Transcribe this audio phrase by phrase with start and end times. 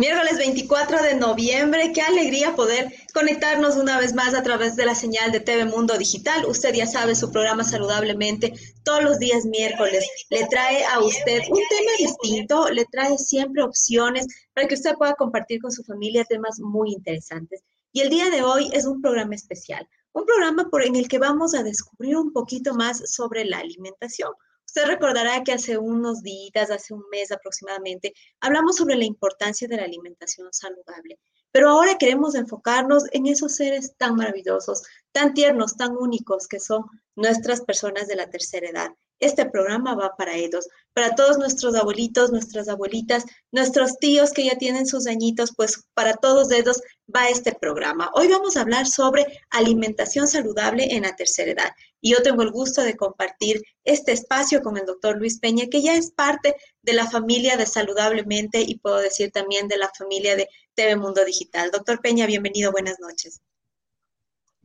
[0.00, 4.94] Miércoles 24 de noviembre, qué alegría poder conectarnos una vez más a través de la
[4.94, 6.46] señal de TV Mundo Digital.
[6.46, 8.52] Usted ya sabe, su programa Saludablemente
[8.84, 14.28] todos los días miércoles le trae a usted un tema distinto, le trae siempre opciones
[14.54, 17.64] para que usted pueda compartir con su familia temas muy interesantes.
[17.90, 21.56] Y el día de hoy es un programa especial, un programa en el que vamos
[21.56, 24.30] a descubrir un poquito más sobre la alimentación.
[24.78, 29.76] Usted recordará que hace unos días, hace un mes aproximadamente, hablamos sobre la importancia de
[29.76, 31.18] la alimentación saludable.
[31.50, 36.84] Pero ahora queremos enfocarnos en esos seres tan maravillosos, tan tiernos, tan únicos que son
[37.16, 38.90] nuestras personas de la tercera edad.
[39.20, 44.56] Este programa va para ellos, para todos nuestros abuelitos, nuestras abuelitas, nuestros tíos que ya
[44.58, 46.80] tienen sus añitos, pues para todos ellos
[47.14, 48.10] va este programa.
[48.14, 51.70] Hoy vamos a hablar sobre alimentación saludable en la tercera edad.
[52.00, 55.82] Y yo tengo el gusto de compartir este espacio con el doctor Luis Peña, que
[55.82, 60.36] ya es parte de la familia de Saludablemente y puedo decir también de la familia
[60.36, 61.70] de TV Mundo Digital.
[61.70, 63.40] Doctor Peña, bienvenido, buenas noches.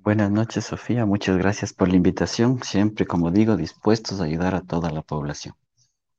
[0.03, 1.05] Buenas noches, Sofía.
[1.05, 2.61] Muchas gracias por la invitación.
[2.61, 5.55] Siempre, como digo, dispuestos a ayudar a toda la población.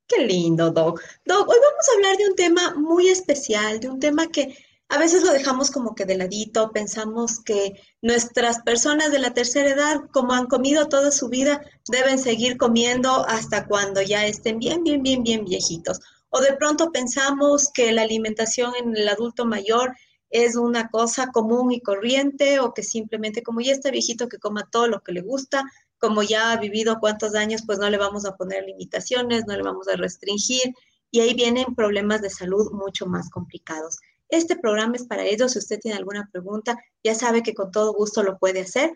[0.09, 1.03] Qué lindo, Doc.
[1.27, 4.57] Doc, hoy vamos a hablar de un tema muy especial, de un tema que
[4.89, 9.69] a veces lo dejamos como que de ladito, pensamos que nuestras personas de la tercera
[9.69, 14.83] edad, como han comido toda su vida, deben seguir comiendo hasta cuando ya estén bien,
[14.83, 16.01] bien, bien, bien viejitos.
[16.31, 19.95] O de pronto pensamos que la alimentación en el adulto mayor
[20.35, 24.69] es una cosa común y corriente o que simplemente como ya está viejito que coma
[24.69, 25.63] todo lo que le gusta,
[25.99, 29.63] como ya ha vivido cuántos años, pues no le vamos a poner limitaciones, no le
[29.63, 30.75] vamos a restringir
[31.13, 33.99] y ahí vienen problemas de salud mucho más complicados.
[34.29, 35.53] Este programa es para ellos.
[35.53, 38.91] Si usted tiene alguna pregunta, ya sabe que con todo gusto lo puede hacer.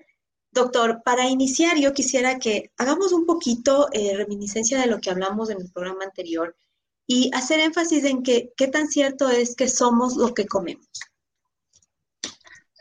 [0.51, 5.51] Doctor, para iniciar, yo quisiera que hagamos un poquito eh, reminiscencia de lo que hablamos
[5.51, 6.57] en el programa anterior
[7.07, 10.89] y hacer énfasis en que qué tan cierto es que somos lo que comemos.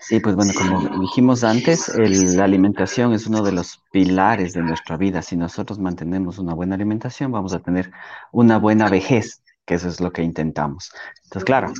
[0.07, 4.95] Sí, pues bueno, como dijimos antes, la alimentación es uno de los pilares de nuestra
[4.95, 5.21] vida.
[5.21, 7.91] Si nosotros mantenemos una buena alimentación, vamos a tener
[8.31, 10.93] una buena vejez, que eso es lo que intentamos.
[11.25, 11.73] Entonces, claro,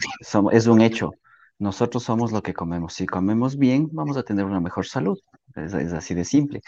[0.52, 1.12] es un hecho.
[1.58, 2.96] Nosotros somos lo que comemos.
[2.96, 5.18] Si comemos bien, vamos a tener una mejor salud.
[5.56, 6.60] Es, así de simple.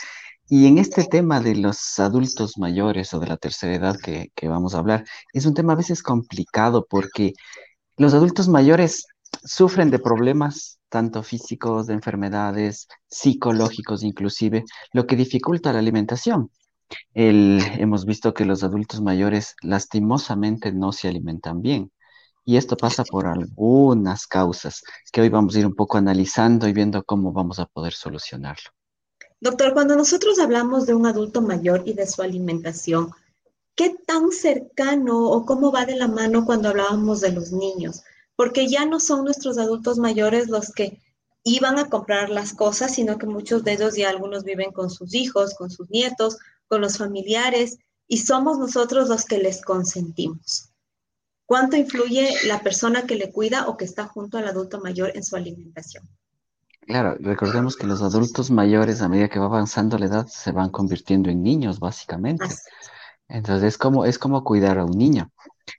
[0.47, 4.47] Y en este tema de los adultos mayores o de la tercera edad que, que
[4.47, 5.03] vamos a hablar,
[5.33, 7.33] es un tema a veces complicado porque
[7.97, 9.07] los adultos mayores
[9.43, 16.51] sufren de problemas tanto físicos, de enfermedades, psicológicos inclusive, lo que dificulta la alimentación.
[17.13, 21.91] hemos visto que los adultos mayores lastimosamente no se alimentan bien.
[22.43, 26.73] Y esto pasa por algunas causas que hoy vamos a ir un poco analizando y
[26.73, 28.71] viendo cómo vamos a poder solucionarlo.
[29.39, 33.11] Doctor, cuando nosotros hablamos de un adulto mayor y de su alimentación,
[33.75, 38.03] ¿qué tan cercano o cómo va de la mano cuando hablábamos de los niños?
[38.39, 41.01] Porque ya no son nuestros adultos mayores los que
[41.43, 45.13] iban a comprar las cosas, sino que muchos de ellos ya algunos viven con sus
[45.13, 46.37] hijos, con sus nietos,
[46.69, 50.69] con los familiares, y somos nosotros los que les consentimos.
[51.45, 55.25] ¿Cuánto influye la persona que le cuida o que está junto al adulto mayor en
[55.25, 56.07] su alimentación?
[56.87, 60.69] Claro, recordemos que los adultos mayores, a medida que va avanzando la edad, se van
[60.69, 62.45] convirtiendo en niños, básicamente.
[63.27, 65.29] Entonces, es como, es como cuidar a un niño.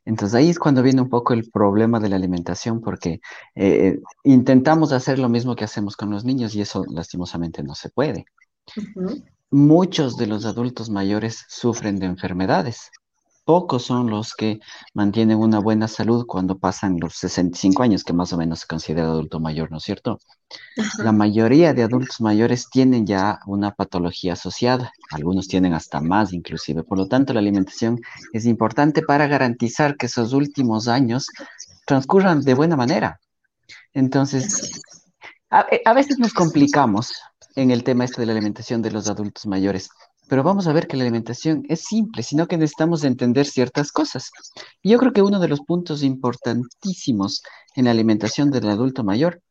[0.04, 3.20] Entonces ahí es cuando viene un poco el problema de la alimentación porque
[3.54, 7.90] eh, intentamos hacer lo mismo que hacemos con los niños y eso lastimosamente no se
[7.90, 8.24] puede.
[9.50, 12.90] Muchos de los adultos mayores sufren de enfermedades
[13.44, 14.60] pocos son los que
[14.94, 19.08] mantienen una buena salud cuando pasan los 65 años, que más o menos se considera
[19.08, 20.20] adulto mayor, ¿no es cierto?
[20.98, 26.82] La mayoría de adultos mayores tienen ya una patología asociada, algunos tienen hasta más inclusive,
[26.82, 28.00] por lo tanto la alimentación
[28.32, 31.26] es importante para garantizar que esos últimos años
[31.86, 33.20] transcurran de buena manera.
[33.92, 34.80] Entonces,
[35.50, 37.12] a, a veces nos complicamos
[37.56, 39.90] en el tema este de la alimentación de los adultos mayores
[40.30, 44.30] pero vamos a ver que la alimentación es simple, sino que necesitamos entender ciertas cosas.
[44.80, 47.42] Y yo creo que uno de los puntos importantísimos
[47.74, 49.42] en la alimentación del adulto mayor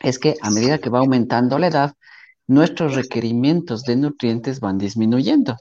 [0.00, 1.94] es que a medida que va aumentando la edad,
[2.46, 5.56] nuestros requerimientos de nutrientes van disminuyendo.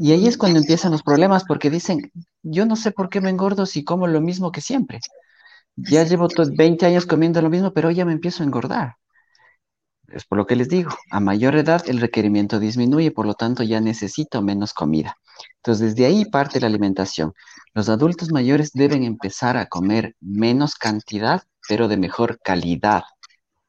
[0.00, 2.12] Y ahí es cuando empiezan los problemas porque dicen,
[2.42, 5.00] yo no sé por qué me engordo si como lo mismo que siempre.
[5.76, 8.96] Ya llevo 20 años comiendo lo mismo, pero hoy ya me empiezo a engordar.
[10.16, 13.62] Es por lo que les digo, a mayor edad el requerimiento disminuye, por lo tanto
[13.62, 15.18] ya necesito menos comida.
[15.56, 17.34] Entonces, desde ahí parte la alimentación.
[17.74, 23.02] Los adultos mayores deben empezar a comer menos cantidad, pero de mejor calidad,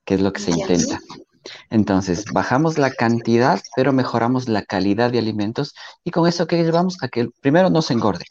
[0.05, 1.01] que es lo que se intenta.
[1.69, 7.03] Entonces, bajamos la cantidad, pero mejoramos la calidad de alimentos y con eso que llevamos
[7.03, 8.23] a que primero no se engorde.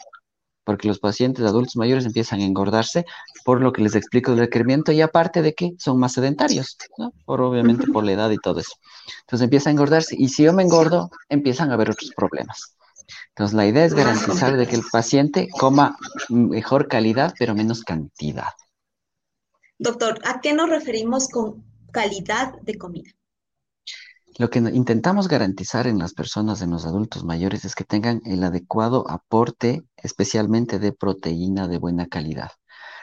[0.66, 3.06] Porque los pacientes adultos mayores empiezan a engordarse
[3.44, 7.12] por lo que les explico del requerimiento y aparte de que son más sedentarios, ¿no?
[7.24, 8.72] Por obviamente por la edad y todo eso.
[9.20, 12.76] Entonces empieza a engordarse y si yo me engordo, empiezan a haber otros problemas.
[13.28, 15.96] Entonces la idea es garantizar de que el paciente coma
[16.28, 18.52] mejor calidad pero menos cantidad.
[19.78, 21.62] Doctor, ¿a qué nos referimos con
[21.92, 23.10] calidad de comida?
[24.38, 28.44] Lo que intentamos garantizar en las personas, en los adultos mayores, es que tengan el
[28.44, 32.50] adecuado aporte, especialmente de proteína de buena calidad.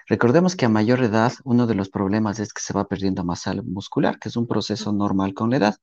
[0.07, 3.55] Recordemos que a mayor edad, uno de los problemas es que se va perdiendo masa
[3.63, 5.75] muscular, que es un proceso normal con la edad.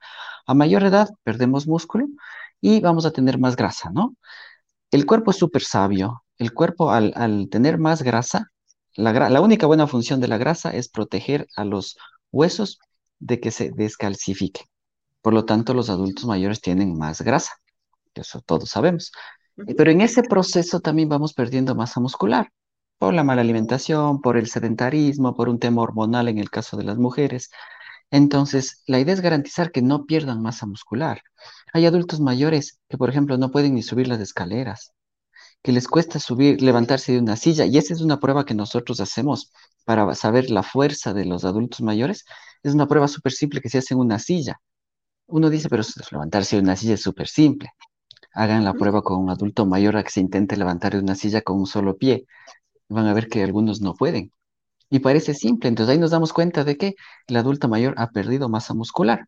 [0.46, 2.06] A mayor edad, perdemos músculo
[2.60, 4.14] y vamos a tener más grasa, ¿no?
[4.92, 6.22] El cuerpo es súper sabio.
[6.38, 8.52] El cuerpo, al, tener más grasa,
[8.94, 11.96] la, la única buena función de la grasa es proteger a los
[12.30, 12.78] huesos
[13.18, 14.69] de que se descalcifiquen.
[15.22, 17.52] Por lo tanto, los adultos mayores tienen más grasa.
[18.14, 19.12] Eso todos sabemos.
[19.76, 22.50] Pero en ese proceso también vamos perdiendo masa muscular
[22.98, 26.84] por la mala alimentación, por el sedentarismo, por un tema hormonal en el caso de
[26.84, 27.50] las mujeres.
[28.10, 31.22] Entonces, la idea es garantizar que no pierdan masa muscular.
[31.72, 34.92] Hay adultos mayores que, por ejemplo, no pueden ni subir las escaleras,
[35.62, 39.00] que les cuesta subir, levantarse de una silla, y esa es una prueba que nosotros
[39.00, 39.52] hacemos
[39.86, 42.24] para saber la fuerza de los adultos mayores.
[42.62, 44.60] Es una prueba súper simple que se hace en una silla.
[45.30, 47.70] Uno dice, pero levantarse de una silla es súper simple.
[48.34, 51.42] Hagan la prueba con un adulto mayor a que se intente levantar de una silla
[51.42, 52.26] con un solo pie.
[52.88, 54.32] Van a ver que algunos no pueden.
[54.90, 56.94] Y parece simple, entonces ahí nos damos cuenta de que
[57.28, 59.26] el adulto mayor ha perdido masa muscular.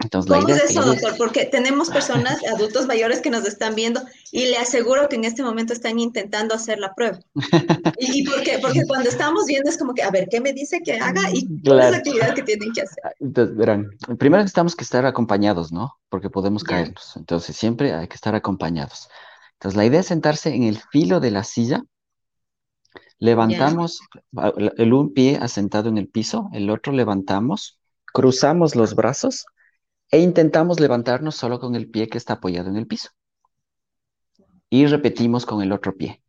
[0.00, 1.16] Entonces, ¿Cómo es eso, doctor?
[1.18, 4.00] Porque tenemos personas, adultos mayores que nos están viendo
[4.30, 7.18] y le aseguro que en este momento están intentando hacer la prueba.
[7.98, 8.60] ¿Y, por qué?
[8.62, 11.48] Porque cuando estamos viendo es como que, a ver, ¿qué me dice que haga y
[11.64, 13.02] cuál es la actividad que tienen que hacer?
[13.18, 15.98] Entonces, verán, primero necesitamos que estar acompañados, ¿no?
[16.08, 17.14] Porque podemos caernos.
[17.16, 19.08] Entonces, siempre hay que estar acompañados.
[19.54, 21.82] Entonces, la idea es sentarse en el filo de la silla.
[23.18, 23.98] Levantamos
[24.76, 27.80] el un pie asentado en el piso, el otro levantamos,
[28.12, 29.44] cruzamos los brazos
[30.10, 33.10] e intentamos levantarnos solo con el pie que está apoyado en el piso.
[34.70, 36.22] Y repetimos con el otro pie.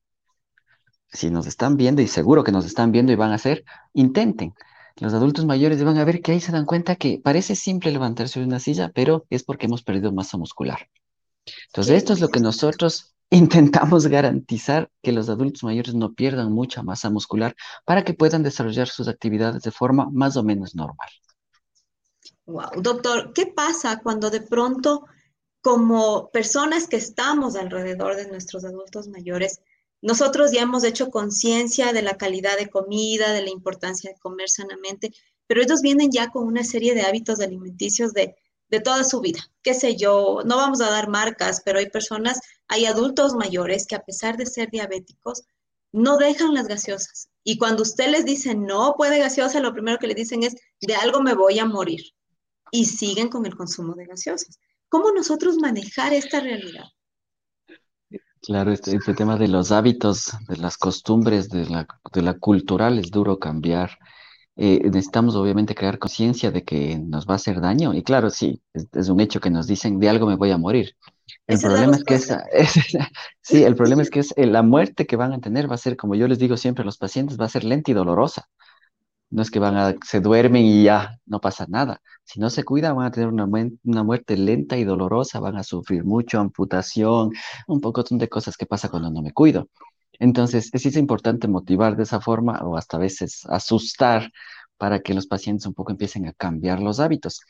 [1.11, 4.53] Si nos están viendo, y seguro que nos están viendo y van a hacer, intenten.
[4.97, 8.39] Los adultos mayores van a ver que ahí se dan cuenta que parece simple levantarse
[8.39, 10.89] de una silla, pero es porque hemos perdido masa muscular.
[11.67, 16.83] Entonces, esto es lo que nosotros intentamos garantizar que los adultos mayores no pierdan mucha
[16.83, 17.55] masa muscular
[17.85, 21.09] para que puedan desarrollar sus actividades de forma más o menos normal.
[22.49, 25.05] Wow, doctor, ¿qué pasa cuando de pronto,
[25.61, 29.61] como personas que estamos alrededor de nuestros adultos mayores,
[30.01, 34.49] nosotros ya hemos hecho conciencia de la calidad de comida, de la importancia de comer
[34.49, 35.13] sanamente,
[35.45, 38.35] pero ellos vienen ya con una serie de hábitos alimenticios de,
[38.69, 39.41] de toda su vida.
[39.61, 43.95] Qué sé yo, no vamos a dar marcas, pero hay personas, hay adultos mayores que
[43.95, 45.43] a pesar de ser diabéticos,
[45.91, 47.29] no dejan las gaseosas.
[47.43, 50.95] Y cuando usted les dice no puede gaseosa, lo primero que le dicen es de
[50.95, 52.01] algo me voy a morir
[52.71, 54.59] y siguen con el consumo de gaseosas.
[54.89, 56.85] ¿Cómo nosotros manejar esta realidad?
[58.41, 62.97] Claro, este, este tema de los hábitos, de las costumbres, de la, de la cultural
[62.97, 63.99] es duro cambiar.
[64.55, 67.93] Eh, necesitamos obviamente crear conciencia de que nos va a hacer daño.
[67.93, 70.95] Y claro, sí, es, un hecho que nos dicen de algo me voy a morir.
[71.47, 72.43] El problema es, que esa,
[73.41, 75.95] sí, el problema es que es, la muerte que van a tener va a ser,
[75.95, 78.49] como yo les digo siempre a los pacientes, va a ser lenta y dolorosa.
[79.31, 82.01] No es que van a, se duermen y ya no pasa nada.
[82.23, 85.63] Si no se cuidan, van a tener una, una muerte lenta y dolorosa, van a
[85.63, 87.31] sufrir mucho, amputación,
[87.67, 89.69] un poco de cosas que pasa cuando no me cuido.
[90.19, 94.31] Entonces, es importante motivar de esa forma o hasta a veces asustar
[94.77, 97.41] para que los pacientes un poco empiecen a cambiar los hábitos.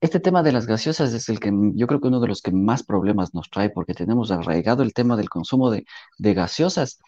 [0.00, 2.52] Este tema de las gaseosas es el que yo creo que uno de los que
[2.52, 5.84] más problemas nos trae porque tenemos arraigado el tema del consumo de,
[6.18, 6.98] de gaseosas,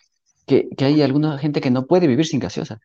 [0.46, 2.80] que, que hay alguna gente que no puede vivir sin gaseosa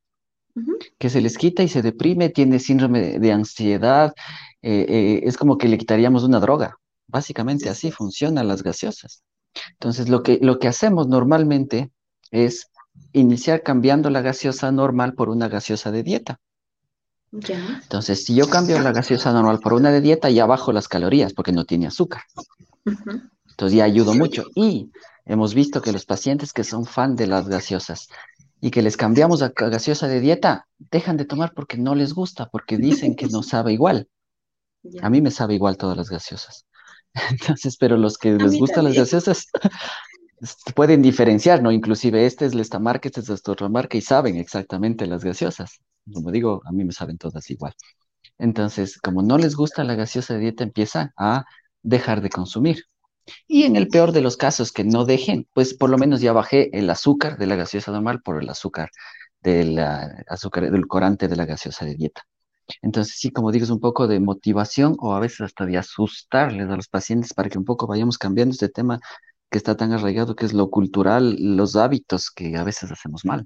[0.98, 4.14] que se les quita y se deprime, tiene síndrome de ansiedad,
[4.62, 6.78] eh, eh, es como que le quitaríamos una droga.
[7.08, 9.24] Básicamente así funcionan las gaseosas.
[9.72, 11.92] Entonces, lo que, lo que hacemos normalmente
[12.32, 12.70] es
[13.14, 16.40] iniciar cambiando la gaseosa normal por una gaseosa de dieta.
[17.32, 21.34] Entonces, si yo cambio la gaseosa normal por una de dieta, ya bajo las calorías
[21.34, 22.24] porque no tiene azúcar.
[22.86, 24.46] Entonces, ya ayudo mucho.
[24.56, 24.92] Y
[25.26, 28.08] hemos visto que los pacientes que son fan de las gaseosas
[28.62, 32.48] y que les cambiamos a gaseosa de dieta, dejan de tomar porque no les gusta,
[32.50, 34.08] porque dicen que no sabe igual.
[35.02, 36.66] A mí me sabe igual todas las gaseosas.
[37.32, 39.48] Entonces, pero los que les gustan las gaseosas
[40.76, 41.72] pueden diferenciar, ¿no?
[41.72, 45.80] Inclusive este es esta marca, este es esta otra marca y saben exactamente las gaseosas.
[46.12, 47.74] Como digo, a mí me saben todas igual.
[48.38, 51.46] Entonces, como no les gusta la gaseosa de dieta, empiezan a
[51.82, 52.86] dejar de consumir.
[53.48, 56.34] Y en el peor de los casos que no dejen, pues por lo menos ya
[56.34, 58.90] bajé el azúcar de la gaseosa normal por el azúcar
[59.42, 59.80] del
[60.28, 62.24] azúcar edulcorante de la gaseosa de dieta.
[62.82, 66.70] Entonces, sí, como digo, es un poco de motivación o a veces hasta de asustarles
[66.70, 69.00] a los pacientes para que un poco vayamos cambiando este tema
[69.50, 73.46] que está tan arraigado, que es lo cultural, los hábitos que a veces hacemos mal.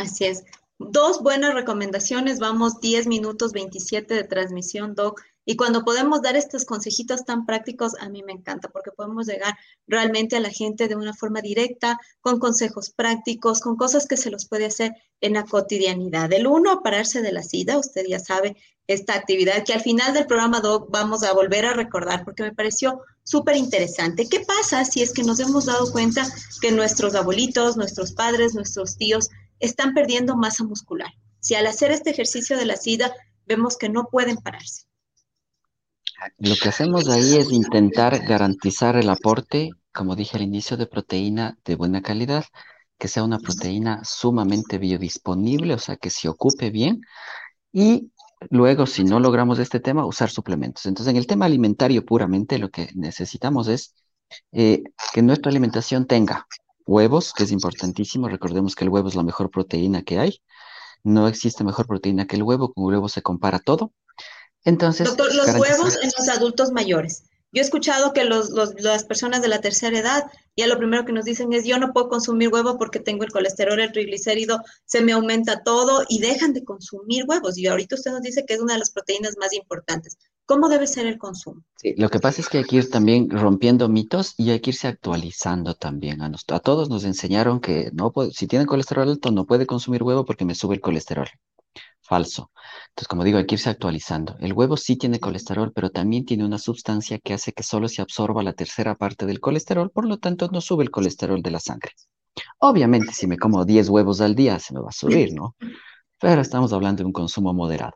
[0.00, 0.44] Así es.
[0.78, 5.22] Dos buenas recomendaciones, vamos 10 minutos 27 de transmisión, Doc.
[5.44, 9.54] Y cuando podemos dar estos consejitos tan prácticos, a mí me encanta porque podemos llegar
[9.86, 14.30] realmente a la gente de una forma directa, con consejos prácticos, con cosas que se
[14.30, 16.32] los puede hacer en la cotidianidad.
[16.32, 20.26] El uno, pararse de la sida, usted ya sabe, esta actividad que al final del
[20.26, 24.28] programa Doc vamos a volver a recordar porque me pareció súper interesante.
[24.28, 26.26] ¿Qué pasa si es que nos hemos dado cuenta
[26.60, 31.10] que nuestros abuelitos, nuestros padres, nuestros tíos están perdiendo masa muscular?
[31.40, 33.14] Si al hacer este ejercicio de la sida
[33.46, 34.86] vemos que no pueden pararse.
[36.38, 41.58] Lo que hacemos ahí es intentar garantizar el aporte, como dije al inicio, de proteína
[41.64, 42.44] de buena calidad,
[42.98, 47.00] que sea una proteína sumamente biodisponible, o sea, que se ocupe bien.
[47.72, 48.10] Y
[48.50, 50.86] luego, si no logramos este tema, usar suplementos.
[50.86, 53.94] Entonces, en el tema alimentario puramente, lo que necesitamos es
[54.52, 56.46] eh, que nuestra alimentación tenga
[56.86, 58.28] huevos, que es importantísimo.
[58.28, 60.38] Recordemos que el huevo es la mejor proteína que hay.
[61.02, 62.72] No existe mejor proteína que el huevo.
[62.72, 63.92] Con el huevo se compara todo.
[64.64, 67.24] Entonces, Doctor, los huevos en los adultos mayores.
[67.54, 70.24] Yo he escuchado que los, las personas de la tercera edad,
[70.56, 73.30] ya lo primero que nos dicen es, yo no puedo consumir huevo porque tengo el
[73.30, 77.56] colesterol, el triglicérido, se me aumenta todo y dejan de consumir huevos.
[77.56, 80.18] Y ahorita usted nos dice que es una de las proteínas más importantes.
[80.46, 81.62] ¿Cómo debe ser el consumo?
[81.76, 84.70] Sí, lo que pasa es que hay que ir también rompiendo mitos y hay que
[84.70, 86.22] irse actualizando también.
[86.22, 90.24] A, a todos nos enseñaron que no si tiene colesterol alto no puede consumir huevo
[90.24, 91.28] porque me sube el colesterol.
[92.06, 92.50] Falso.
[92.90, 94.36] Entonces, como digo, hay que irse actualizando.
[94.40, 98.02] El huevo sí tiene colesterol, pero también tiene una sustancia que hace que solo se
[98.02, 101.60] absorba la tercera parte del colesterol, por lo tanto no sube el colesterol de la
[101.60, 101.92] sangre.
[102.58, 105.56] Obviamente, si me como 10 huevos al día, se me va a subir, ¿no?
[106.20, 107.94] Pero estamos hablando de un consumo moderado.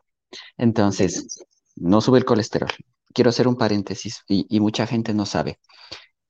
[0.57, 2.69] Entonces, no sube el colesterol.
[3.13, 5.59] Quiero hacer un paréntesis y, y mucha gente no sabe.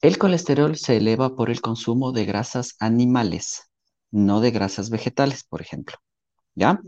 [0.02, 3.64] El colesterol se eleva por el consumo de grasas animales,
[4.12, 5.98] no de grasas vegetales, por ejemplo.
[6.56, 6.82] ¿Ya?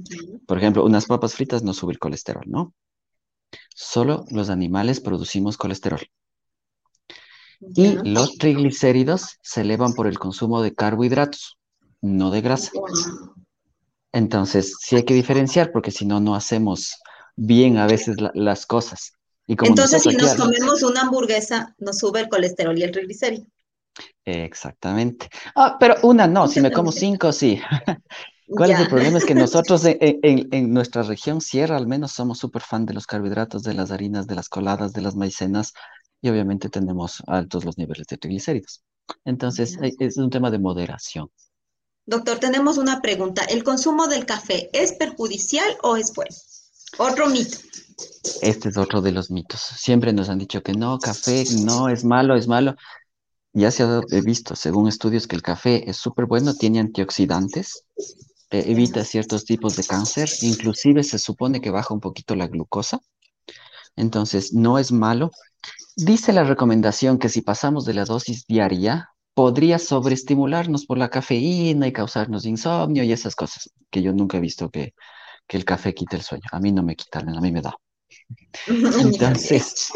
[0.48, 2.74] Por ejemplo, unas papas fritas no sube el colesterol, ¿no?
[3.74, 6.02] Solo los animales producimos colesterol.
[7.76, 11.60] Y los triglicéridos se elevan por el consumo de carbohidratos,
[12.02, 12.72] no de grasa.
[14.12, 16.98] Entonces, sí hay que diferenciar porque si no, no hacemos
[17.36, 19.14] bien a veces las cosas.
[19.48, 23.46] Y Entonces, si nos comemos una hamburguesa, nos sube el colesterol y el triglicérido.
[24.26, 25.30] Exactamente.
[25.56, 27.60] Ah, pero una no, si me como cinco, sí.
[28.56, 29.18] ¿Cuál es el problema?
[29.18, 33.64] Es que nosotros en, nuestra región sierra al menos somos súper fan de los carbohidratos,
[33.64, 35.74] de las harinas, de las coladas, de las maicenas
[36.22, 38.84] y obviamente tenemos altos los niveles de triglicéridos.
[39.26, 41.30] Entonces e, es un tema de moderación.
[42.06, 43.44] Doctor, tenemos una pregunta.
[43.46, 46.36] ¿El consumo del café es perjudicial o es bueno?
[46.98, 47.58] Otro mito.
[48.42, 49.62] Este es otro de los mitos.
[49.62, 52.76] Siempre nos han dicho que no, café no es malo, es malo.
[53.54, 57.86] Ya se ha visto, según estudios, que el café es súper bueno, tiene antioxidantes,
[58.52, 63.00] eh, evita ciertos tipos de cáncer, inclusive se supone que baja un poquito la glucosa,
[63.96, 65.32] entonces no es malo.
[65.96, 71.88] Dice la recomendación que si pasamos de la dosis diaria, podría sobreestimularnos por la cafeína
[71.88, 74.94] y causarnos insomnio y esas cosas, que yo nunca he visto que,
[75.48, 76.46] el café quite el sueño.
[76.54, 77.76] A mí no me quita, a mí me da.
[78.68, 79.92] Entonces,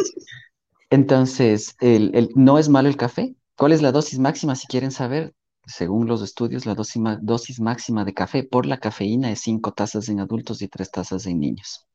[0.89, 3.35] entonces el, no es malo el café.
[3.55, 5.33] ¿Cuál es la dosis máxima si quieren saber?
[5.67, 10.19] Según los estudios, la dosis, máxima de café por la cafeína es 5 tazas en
[10.19, 11.85] adultos y 3 tazas en niños.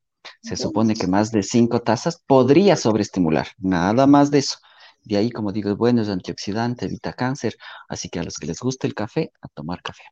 [0.43, 4.59] Se supone que más de 5 tazas podría sobreestimular, nada más de eso.
[5.03, 7.57] De ahí, como digo, es bueno, es antioxidante, evita cáncer,
[7.89, 10.03] así que a los que les guste el café, a tomar café.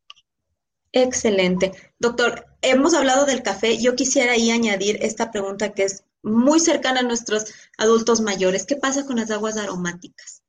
[0.93, 1.73] Excelente.
[1.99, 3.77] Doctor, hemos hablado del café.
[3.77, 7.45] Yo quisiera ahí añadir esta pregunta que es muy cercana a nuestros
[7.77, 8.65] adultos mayores.
[8.65, 10.43] ¿Qué pasa con las aguas aromáticas?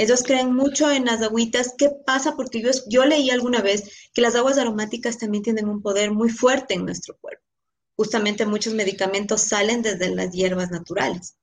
[0.00, 1.74] Ellos creen mucho en las agüitas.
[1.76, 2.34] ¿Qué pasa?
[2.34, 6.30] Porque yo, yo leí alguna vez que las aguas aromáticas también tienen un poder muy
[6.30, 7.44] fuerte en nuestro cuerpo.
[7.96, 11.36] Justamente muchos medicamentos salen desde las hierbas naturales.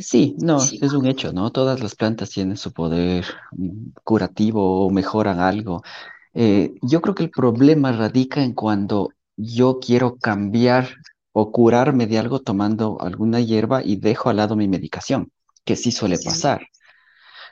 [0.00, 1.52] Sí, no, es un hecho, ¿no?
[1.52, 5.84] Todas las plantas tienen su poder mm, curativo o mejoran algo.
[6.32, 10.88] Eh, yo creo que el problema radica en cuando yo quiero cambiar
[11.30, 15.30] o curarme de algo tomando alguna hierba y dejo al lado mi medicación,
[15.64, 16.66] que sí suele pasar.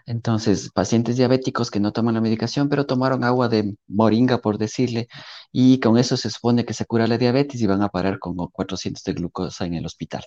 [0.06, 5.08] Entonces, pacientes diabéticos que no toman la medicación, pero tomaron agua de moringa, por decirle,
[5.52, 8.36] y con eso se supone que se cura la diabetes y van a parar con
[8.36, 10.24] 400 de glucosa en el hospital.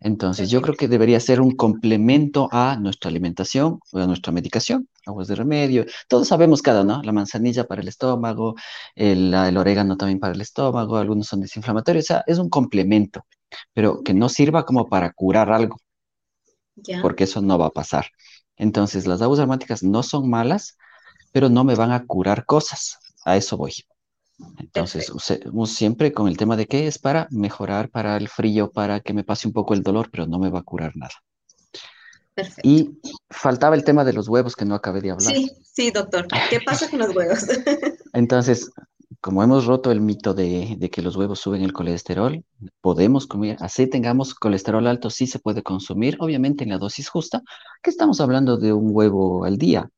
[0.00, 4.88] Entonces, yo creo que debería ser un complemento a nuestra alimentación o a nuestra medicación,
[5.06, 5.86] aguas de remedio.
[6.08, 7.02] Todos sabemos cada, ¿no?
[7.02, 8.54] La manzanilla para el estómago,
[8.94, 13.24] el, el orégano también para el estómago, algunos son desinflamatorios, o sea, es un complemento,
[13.72, 15.76] pero que no sirva como para curar algo,
[17.00, 18.06] porque eso no va a pasar.
[18.58, 20.76] Entonces, las aguas aromáticas no son malas,
[21.32, 22.98] pero no me van a curar cosas.
[23.24, 23.72] A eso voy.
[24.58, 29.00] Entonces, usemos siempre con el tema de que es para mejorar, para el frío, para
[29.00, 31.14] que me pase un poco el dolor, pero no me va a curar nada.
[32.34, 32.68] Perfecto.
[32.68, 33.00] Y
[33.30, 35.34] faltaba el tema de los huevos que no acabé de hablar.
[35.34, 36.28] Sí, sí, doctor.
[36.50, 37.40] ¿Qué pasa con los huevos?
[38.12, 38.70] Entonces,
[39.20, 42.44] como hemos roto el mito de, de, que los huevos suben el colesterol,
[42.80, 47.42] podemos comer, así tengamos colesterol alto, sí se puede consumir, obviamente en la dosis justa,
[47.82, 49.90] que estamos hablando de un huevo al día.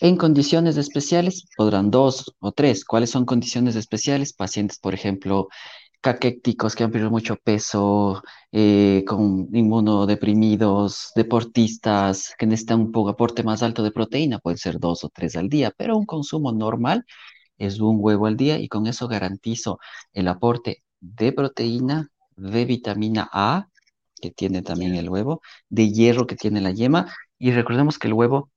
[0.00, 2.84] En condiciones especiales podrán dos o tres.
[2.84, 4.32] ¿Cuáles son condiciones especiales?
[4.32, 5.48] Pacientes, por ejemplo,
[6.00, 8.22] caquéticos que han perdido mucho peso,
[8.52, 14.78] eh, con inmunodeprimidos, deportistas que necesitan un poco aporte más alto de proteína, pueden ser
[14.78, 17.04] dos o tres al día, pero un consumo normal
[17.58, 19.78] es un huevo al día y con eso garantizo
[20.12, 23.68] el aporte de proteína, de vitamina A,
[24.20, 28.14] que tiene también el huevo, de hierro que tiene la yema, y recordemos que el
[28.14, 28.50] huevo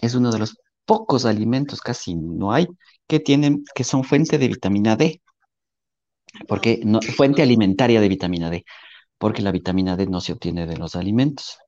[0.00, 2.66] es uno de los pocos alimentos, casi no hay,
[3.06, 5.20] que tienen, que son fuente de vitamina D.
[6.46, 8.64] Porque no, fuente alimentaria de vitamina D,
[9.18, 11.58] porque la vitamina D no se obtiene de los alimentos,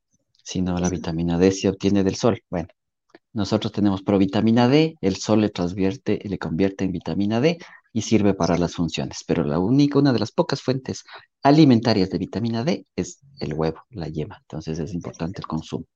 [0.43, 2.43] sino la vitamina D se obtiene del sol.
[2.51, 2.69] Bueno,
[3.33, 7.59] nosotros tenemos provitamina D, el sol le transvierte, le convierte en vitamina D
[7.93, 11.05] y sirve para las funciones, pero la única, una de las pocas fuentes
[11.43, 14.39] alimentarias de vitamina D es el huevo, la yema.
[14.43, 15.87] Entonces es importante el consumo.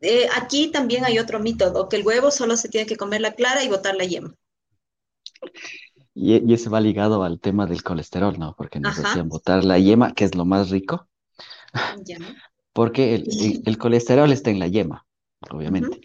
[0.00, 3.32] Eh, aquí también hay otro mito, que el huevo solo se tiene que comer la
[3.32, 4.34] clara y botar la yema.
[6.14, 8.54] Y, ese va ligado al tema del colesterol, ¿no?
[8.56, 11.08] Porque nos decían botar la yema, que es lo más rico.
[12.72, 15.06] Porque el, colesterol está en la yema,
[15.50, 16.00] obviamente.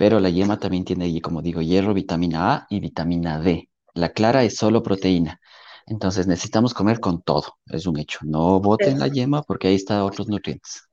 [0.00, 3.68] Pero la yema también tiene, como digo, hierro, vitamina A y vitamina D.
[3.92, 5.38] La clara es solo proteína.
[5.86, 8.20] Entonces necesitamos comer con todo, es un hecho.
[8.22, 10.84] No boten la yema porque ahí están otros nutrientes.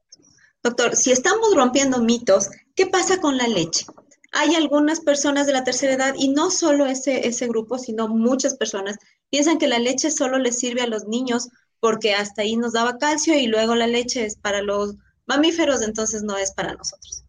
[0.62, 3.86] Doctor, si estamos rompiendo mitos, ¿qué pasa con la leche?
[4.34, 8.56] Hay algunas personas de la tercera edad, y no solo ese, ese grupo, sino muchas
[8.56, 8.98] personas,
[9.30, 11.48] piensan que la leche solo le sirve a los niños
[11.80, 14.96] porque hasta ahí nos daba calcio y luego la leche es para los
[15.28, 17.24] mamíferos, entonces no es para nosotros.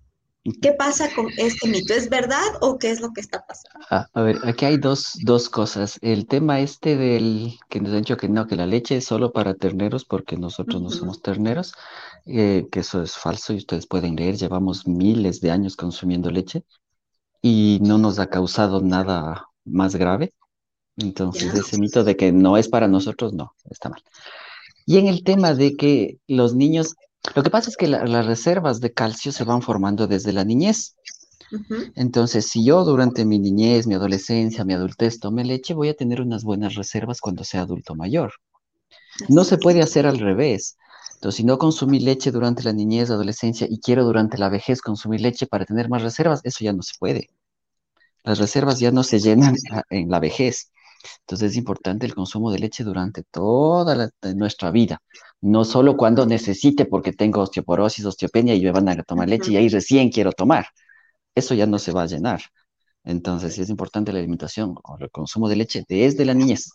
[0.60, 1.94] ¿Qué pasa con este mito?
[1.94, 3.86] ¿Es verdad o qué es lo que está pasando?
[3.90, 5.98] Ah, a ver, aquí hay dos, dos, cosas.
[6.02, 9.32] El tema este del que nos han dicho que no, que la leche es solo
[9.32, 11.74] para terneros porque nosotros no somos terneros,
[12.26, 16.64] eh, que eso es falso y ustedes pueden leer, llevamos miles de años consumiendo leche
[17.42, 20.32] y no nos ha causado nada más grave.
[20.96, 24.02] Entonces, ese mito de que no es para nosotros, no, está mal.
[24.84, 26.96] Y en el tema de que los niños
[27.34, 30.96] lo que pasa es que las reservas de calcio se van formando desde la niñez.
[31.94, 36.20] Entonces, si yo durante mi niñez, mi adolescencia, mi adultez tomé leche, voy a tener
[36.20, 38.32] unas buenas reservas cuando sea adulto mayor.
[39.28, 40.76] No se puede hacer al revés.
[41.14, 45.20] Entonces, si no consumí leche durante la niñez, adolescencia y quiero durante la vejez consumir
[45.20, 47.28] leche para tener más reservas, eso ya no se puede.
[48.22, 49.56] Las reservas ya no se llenan
[49.90, 50.70] en la vejez.
[51.20, 55.02] Entonces es importante el consumo de leche durante toda nuestra vida,
[55.40, 59.56] no solo cuando necesite porque tengo osteoporosis, osteopenia y me van a tomar leche y
[59.56, 60.66] ahí recién quiero tomar.
[61.34, 62.40] Eso ya no se va a llenar.
[63.04, 66.70] Entonces sí es importante la alimentación o el consumo de leche desde la niñez.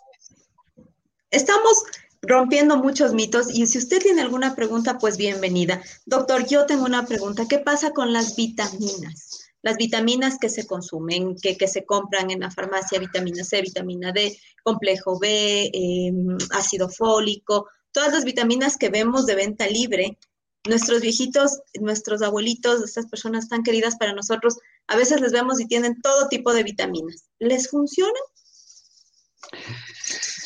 [1.30, 1.84] Estamos
[2.22, 5.82] rompiendo muchos mitos y si usted tiene alguna pregunta, pues bienvenida.
[6.06, 7.46] Doctor, yo tengo una pregunta.
[7.50, 9.43] ¿Qué pasa con las vitaminas?
[9.64, 14.38] Las vitaminas que se consumen, que, se compran en la farmacia, vitamina C, vitamina D,
[14.62, 20.20] complejo B, em, ácido fólico, todas las vitaminas que vemos de venta libre,
[20.68, 25.66] nuestros viejitos, nuestros abuelitos, estas personas tan queridas para nosotros, a veces les vemos y
[25.66, 27.24] tienen todo tipo de vitaminas.
[27.40, 28.14] ¿Les funcionan?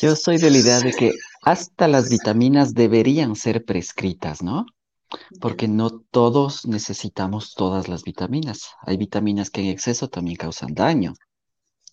[0.00, 4.66] Yo soy de la idea de que hasta las vitaminas deberían ser prescritas, ¿no?
[5.40, 8.70] Porque no todos necesitamos todas las vitaminas.
[8.82, 11.14] Hay vitaminas que en exceso también causan daño.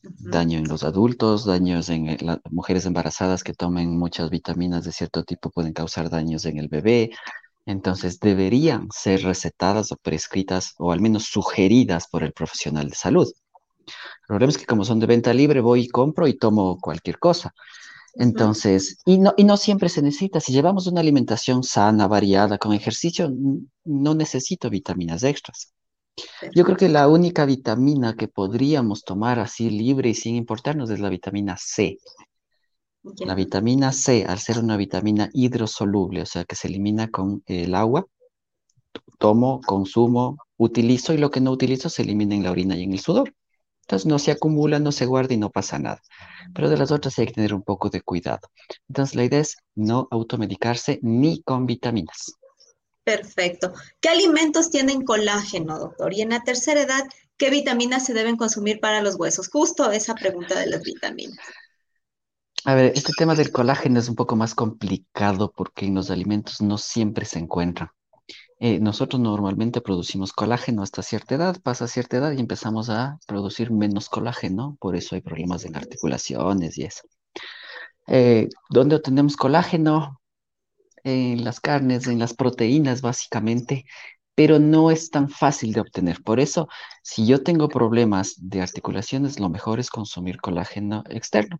[0.03, 4.91] Daño en los adultos, daños en eh, las mujeres embarazadas que tomen muchas vitaminas de
[4.91, 7.11] cierto tipo pueden causar daños en el bebé.
[7.65, 13.27] Entonces deberían ser recetadas o prescritas o al menos sugeridas por el profesional de salud.
[13.87, 17.17] El problema es que como son de venta libre, voy y compro y tomo cualquier
[17.17, 17.53] cosa.
[18.15, 20.39] Entonces, y no, y no siempre se necesita.
[20.39, 23.31] Si llevamos una alimentación sana, variada, con ejercicio,
[23.83, 25.73] no necesito vitaminas extras.
[26.53, 30.99] Yo creo que la única vitamina que podríamos tomar así libre y sin importarnos es
[30.99, 31.97] la vitamina C.
[33.19, 37.75] La vitamina C, al ser una vitamina hidrosoluble, o sea que se elimina con el
[37.75, 38.07] agua,
[39.19, 42.93] tomo, consumo, utilizo y lo que no utilizo se elimina en la orina y en
[42.93, 43.33] el sudor.
[43.85, 46.01] Entonces no se acumula, no se guarda y no pasa nada.
[46.55, 48.49] Pero de las otras hay que tener un poco de cuidado.
[48.89, 52.33] Entonces la idea es no automedicarse ni con vitaminas.
[53.03, 53.71] Perfecto.
[54.01, 56.11] ¿Qué alimentos tienen colágeno, doctor?
[56.15, 57.03] Y en la tercera edad,
[57.37, 59.49] ¿qué vitaminas se deben consumir para los huesos?
[59.49, 61.37] Justo esa pregunta de las vitaminas.
[62.63, 66.61] A ver, este tema del colágeno es un poco más complicado porque en los alimentos
[66.61, 67.93] no siempre se encuentra.
[68.59, 73.71] Eh, nosotros normalmente producimos colágeno hasta cierta edad, pasa cierta edad y empezamos a producir
[73.71, 77.07] menos colágeno, por eso hay problemas en articulaciones y eso.
[78.07, 80.21] Eh, ¿Dónde obtenemos colágeno?
[81.03, 83.85] En las carnes, en las proteínas básicamente,
[84.35, 86.23] pero no es tan fácil de obtener.
[86.23, 86.67] Por eso,
[87.03, 91.59] si yo tengo problemas de articulaciones, lo mejor es consumir colágeno externo.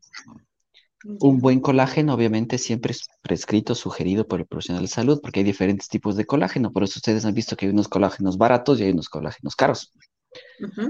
[1.07, 5.43] Un buen colágeno, obviamente, siempre es prescrito, sugerido por el profesional de salud, porque hay
[5.43, 6.71] diferentes tipos de colágeno.
[6.71, 9.91] Por eso ustedes han visto que hay unos colágenos baratos y hay unos colágenos caros.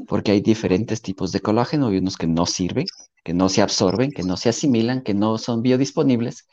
[0.07, 2.85] Porque hay diferentes tipos de colágeno y unos que no sirven,
[3.23, 6.47] que no se absorben, que no se asimilan, que no son biodisponibles.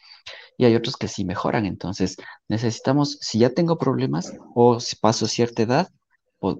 [0.58, 1.64] Y hay otros que sí mejoran.
[1.64, 2.16] Entonces,
[2.48, 5.88] necesitamos, si ya tengo problemas o si paso cierta edad,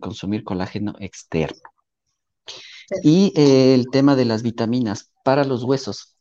[0.01, 1.61] consumir colágeno externo.
[3.03, 6.17] Y eh, el tema de las vitaminas para los huesos.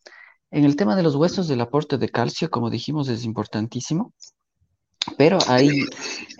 [0.52, 4.14] En el tema de los huesos, del aporte de calcio, como dijimos, es importantísimo.
[5.18, 5.70] Pero hay,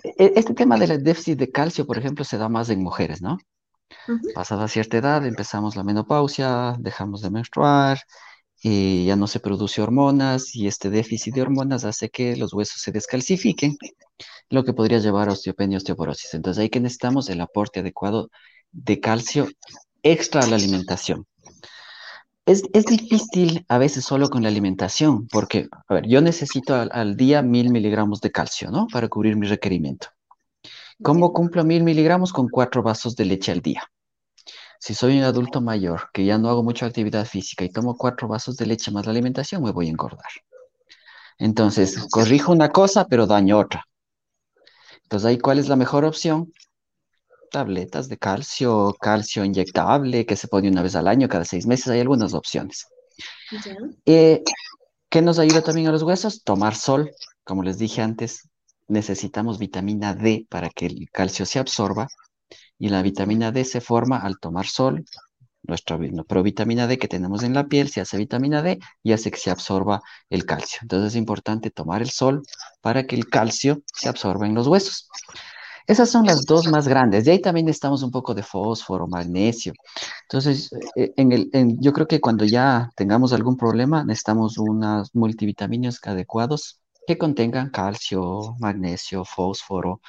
[0.04, 3.38] e, este tema del déficit de calcio, por ejemplo, se da más en mujeres, ¿no?
[4.34, 7.98] Pasada cierta edad, empezamos la menopausia, dejamos de menstruar,
[8.62, 12.80] y ya no se produce hormonas y este déficit de hormonas hace que los huesos
[12.80, 13.76] se descalcifiquen,
[14.50, 16.34] lo que podría llevar a osteopenia y osteoporosis.
[16.34, 18.30] Entonces ahí que necesitamos el aporte adecuado
[18.70, 19.48] de calcio
[20.02, 21.26] extra a la alimentación.
[22.44, 27.40] Es, difícil a veces solo con la alimentación, porque, a ver, yo necesito al, día
[27.40, 28.88] mil miligramos de calcio, ¿no?
[28.92, 30.08] Para cubrir mi requerimiento.
[31.02, 32.32] ¿Cómo cumplo mil miligramos?
[32.32, 33.84] Con cuatro vasos de leche al día.
[34.80, 38.26] Si soy un adulto mayor que ya no hago mucha actividad física y tomo cuatro
[38.26, 40.32] vasos de leche más la alimentación, me voy a engordar.
[41.38, 43.86] Entonces, corrijo una cosa, pero daño otra.
[45.04, 46.52] Entonces, ahí, ¿cuál es la mejor opción?
[47.52, 51.88] Tabletas de calcio, calcio inyectable que se pone una vez al año, cada seis meses,
[51.88, 52.86] hay algunas opciones.
[54.06, 54.42] Eh,
[55.08, 56.42] ¿Qué nos ayuda también a los huesos?
[56.42, 57.12] Tomar sol.
[57.44, 58.48] Como les dije antes,
[58.88, 62.08] necesitamos vitamina D para que el calcio se absorba
[62.78, 65.04] y la vitamina D se forma al tomar sol.
[65.64, 69.38] Nuestra provitamina D que tenemos en la piel se hace vitamina D y hace que
[69.38, 70.78] se absorba el calcio.
[70.82, 72.42] Entonces es importante tomar el sol
[72.80, 75.08] para que el calcio se absorba en los huesos.
[75.86, 77.24] Esas son las dos más grandes.
[77.24, 79.72] De ahí también necesitamos un poco de fósforo, magnesio.
[80.22, 85.98] Entonces, eh, en el, yo creo que cuando ya tengamos algún problema, necesitamos unos multivitaminas
[86.04, 90.00] adecuados que contengan calcio, magnesio, fósforo,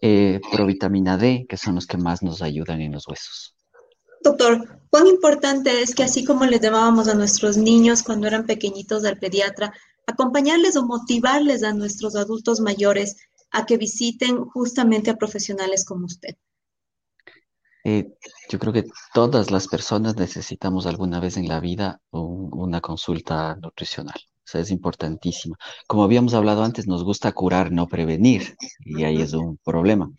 [0.00, 3.54] eh, provitamina D, que son los que más nos ayudan en los huesos.
[4.22, 9.02] Doctor, cuán importante es que así como les llamábamos a nuestros niños cuando eran pequeñitos
[9.02, 9.72] del pediatra,
[10.06, 13.16] acompañarles o motivarles a nuestros adultos mayores
[13.52, 16.36] a que visiten justamente a profesionales como usted?
[17.84, 18.14] Eh,
[18.48, 24.14] yo creo que todas las personas necesitamos alguna vez en la vida una consulta nutricional.
[24.44, 25.56] O sea, es importantísimo.
[25.86, 30.10] Como habíamos hablado antes, nos gusta curar, no prevenir, y ahí es un problema.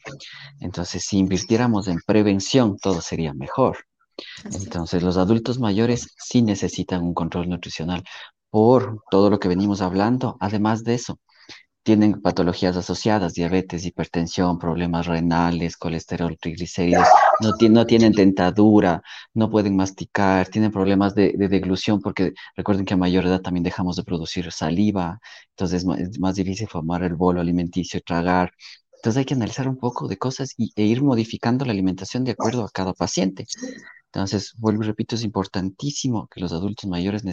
[0.60, 3.86] Entonces, si invirtiéramos en prevención, todo sería mejor.
[4.46, 8.04] Entonces, los adultos mayores sí necesitan un control nutricional
[8.50, 10.38] por todo lo que venimos hablando.
[10.40, 11.20] Además de eso,
[11.84, 17.08] tienen patologías asociadas, diabetes, hipertensión, problemas renales, colesterol, triglicéridos,
[17.42, 22.98] no, no tienen dentadura, no pueden masticar, tienen problemas de, deglución, porque recuerden que a
[22.98, 25.20] mayor edad también dejamos de producir saliva,
[25.50, 28.54] entonces es más, difícil formar el bolo alimenticio y tragar.
[28.96, 32.32] Entonces hay que analizar un poco de cosas y, e ir modificando la alimentación de
[32.32, 33.46] acuerdo a cada paciente.
[34.14, 37.24] Entonces, vuelvo y repito, es importantísimo que los adultos mayores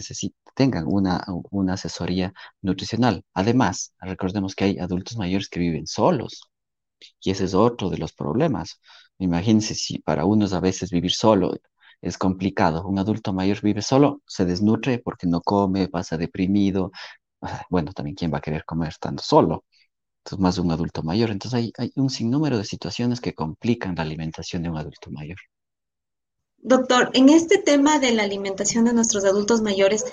[0.55, 3.23] tengan una, una asesoría nutricional.
[3.33, 6.41] Además, recordemos que hay adultos mayores que viven solos
[7.21, 8.79] y ese es otro de los problemas.
[9.19, 11.53] Imagínense si para unos a veces vivir solo
[12.01, 12.87] es complicado.
[12.87, 16.91] Un adulto mayor vive solo, se desnutre porque no come, pasa deprimido.
[17.41, 19.65] Ah, bueno, también quién va a querer comer estando solo.
[20.25, 21.31] Entonces, más un adulto mayor.
[21.31, 25.37] Entonces, hay, hay un sinnúmero de situaciones que complican la alimentación de un adulto mayor.
[26.63, 30.05] Doctor, en este tema de la alimentación de nuestros adultos mayores,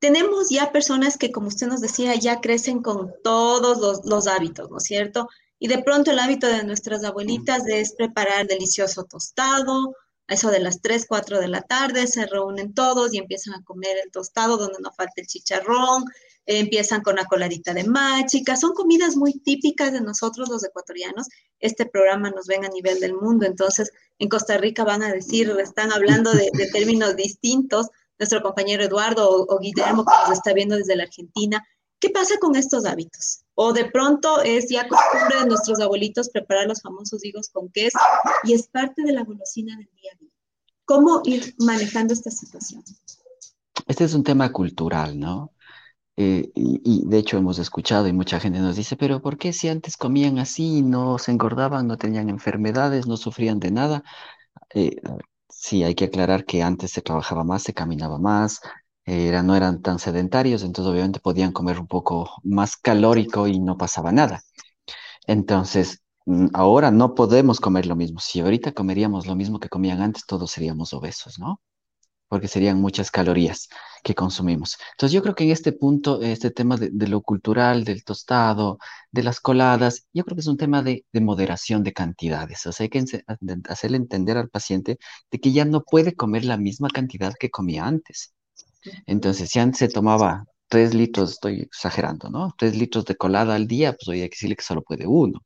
[0.00, 4.78] tenemos ya personas que, como usted nos decía, ya crecen con todos los, hábitos, ¿no
[4.78, 5.28] es cierto?
[5.58, 9.94] Y de pronto el hábito de nuestras abuelitas es preparar delicioso tostado,
[10.28, 13.62] a eso de las 3, 4 de la tarde se reúnen todos y empiezan a
[13.62, 16.04] comer el tostado donde no falta el chicharrón,
[16.46, 21.26] empiezan con la coladita de machica, son comidas muy típicas de nosotros los ecuatorianos.
[21.58, 25.50] Este programa nos ven a nivel del mundo, entonces en Costa Rica van a decir,
[25.60, 30.96] están hablando de, términos distintos, nuestro compañero Eduardo o, Guillermo que nos está viendo desde
[30.96, 31.66] la Argentina.
[31.98, 33.44] ¿Qué pasa con estos hábitos?
[33.54, 37.98] O de pronto es ya costumbre de nuestros abuelitos preparar los famosos higos con queso
[38.44, 40.30] y es parte de la golosina del día a día.
[40.84, 42.84] ¿Cómo ir manejando esta situación?
[43.86, 45.52] Este es un tema cultural, ¿no?
[46.18, 49.68] Eh, y, de hecho hemos escuchado y mucha gente nos dice, pero ¿por qué si
[49.68, 54.02] antes comían así, no se engordaban, no tenían enfermedades, no sufrían de nada?
[54.74, 54.96] Eh,
[55.48, 58.60] sí, hay que aclarar que antes se trabajaba más, se caminaba más,
[59.06, 64.12] no eran tan sedentarios, entonces obviamente podían comer un poco más calórico y no pasaba
[64.12, 64.42] nada.
[65.26, 68.20] Entonces, mm, ahora no podemos comer lo mismo.
[68.20, 71.60] Si ahorita comeríamos lo mismo que comían antes, todos seríamos obesos, ¿no?
[72.28, 73.68] porque serían muchas calorías
[74.06, 74.78] que consumimos.
[74.92, 78.78] Entonces yo creo que en este punto, este tema de, lo cultural, del tostado,
[79.10, 82.64] de las coladas, yo creo que es un tema de, moderación de cantidades.
[82.66, 83.04] O sea, hay que
[83.68, 84.98] hacerle entender al paciente
[85.30, 88.32] de que ya no puede comer la misma cantidad que comía antes.
[89.06, 92.54] Entonces, si antes se tomaba tres litros, estoy exagerando, ¿no?
[92.56, 95.40] Tres litros de colada al día, pues hoy hay que decirle que solo puede uno.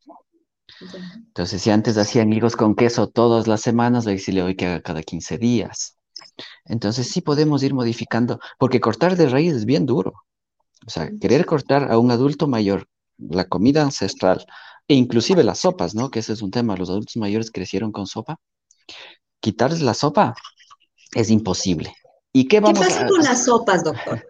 [1.29, 4.67] Entonces, si antes hacían higos con queso todas las semanas, hay que decirle hoy que
[4.67, 5.97] haga cada 15 días.
[6.65, 10.13] Entonces sí podemos ir modificando, porque cortar de raíz es bien duro.
[10.87, 14.47] O sea, querer cortar a un adulto mayor la comida ancestral
[14.89, 16.11] e inclusive las sopas, ¿no?
[16.11, 18.39] Que ese es un tema, los adultos mayores crecieron con sopa.
[19.41, 20.35] Quitarles la sopa
[21.15, 21.95] es imposible.
[22.33, 24.25] ¿Y qué vamos ¿Qué pasa con las sopas, doctor?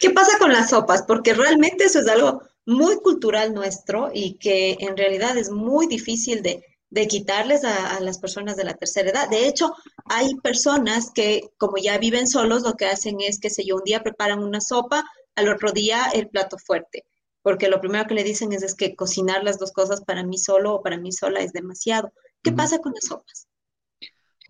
[0.00, 1.02] ¿Qué pasa con las sopas?
[1.06, 6.42] Porque realmente eso es algo muy cultural nuestro y que en realidad es muy difícil
[6.42, 9.28] de, de quitarles a, las personas de la tercera edad.
[9.28, 9.74] De hecho,
[10.06, 13.84] hay personas que, como ya viven solos, lo que hacen es que, sé yo, un
[13.84, 17.04] día preparan una sopa, al otro día el plato fuerte,
[17.42, 20.36] porque lo primero que le dicen es, es que cocinar las dos cosas para mí
[20.36, 22.12] solo o para mí sola es demasiado.
[22.42, 23.46] ¿Qué pasa con las sopas?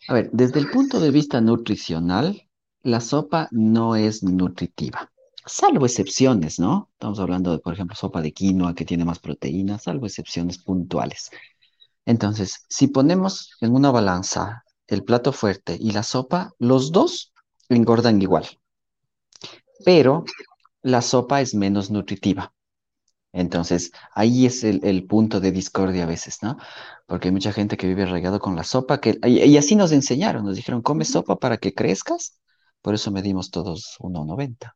[0.08, 2.48] A ver, desde el punto de vista nutricional,
[2.82, 5.12] la sopa no es nutritiva,
[5.44, 6.88] salvo excepciones, ¿no?
[6.92, 11.30] Estamos hablando de, por ejemplo, sopa de quinoa que tiene más proteínas, salvo excepciones puntuales.
[12.08, 17.34] Entonces, si ponemos en una balanza el plato fuerte y la sopa, los dos
[17.68, 18.48] engordan igual.
[19.84, 20.24] Pero
[20.80, 22.54] la sopa es menos nutritiva.
[23.34, 26.56] Entonces, ahí es el, punto de discordia a veces, ¿no?
[27.04, 30.46] Porque hay mucha gente que vive regado con la sopa, que, y, así nos enseñaron,
[30.46, 32.40] nos dijeron, come sopa para que crezcas.
[32.80, 34.72] Por eso medimos todos 1,90.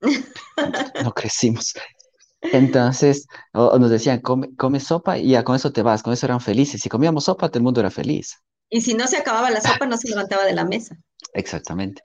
[1.04, 1.74] no crecimos.
[2.52, 6.80] Entonces, nos decían, come, sopa y ya con eso te vas, con eso eran felices.
[6.80, 8.42] Si comíamos sopa, todo el mundo era feliz.
[8.68, 10.96] Y si no se acababa la sopa, no se levantaba de la mesa.
[11.32, 12.02] Exactamente.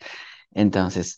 [0.52, 1.18] Entonces,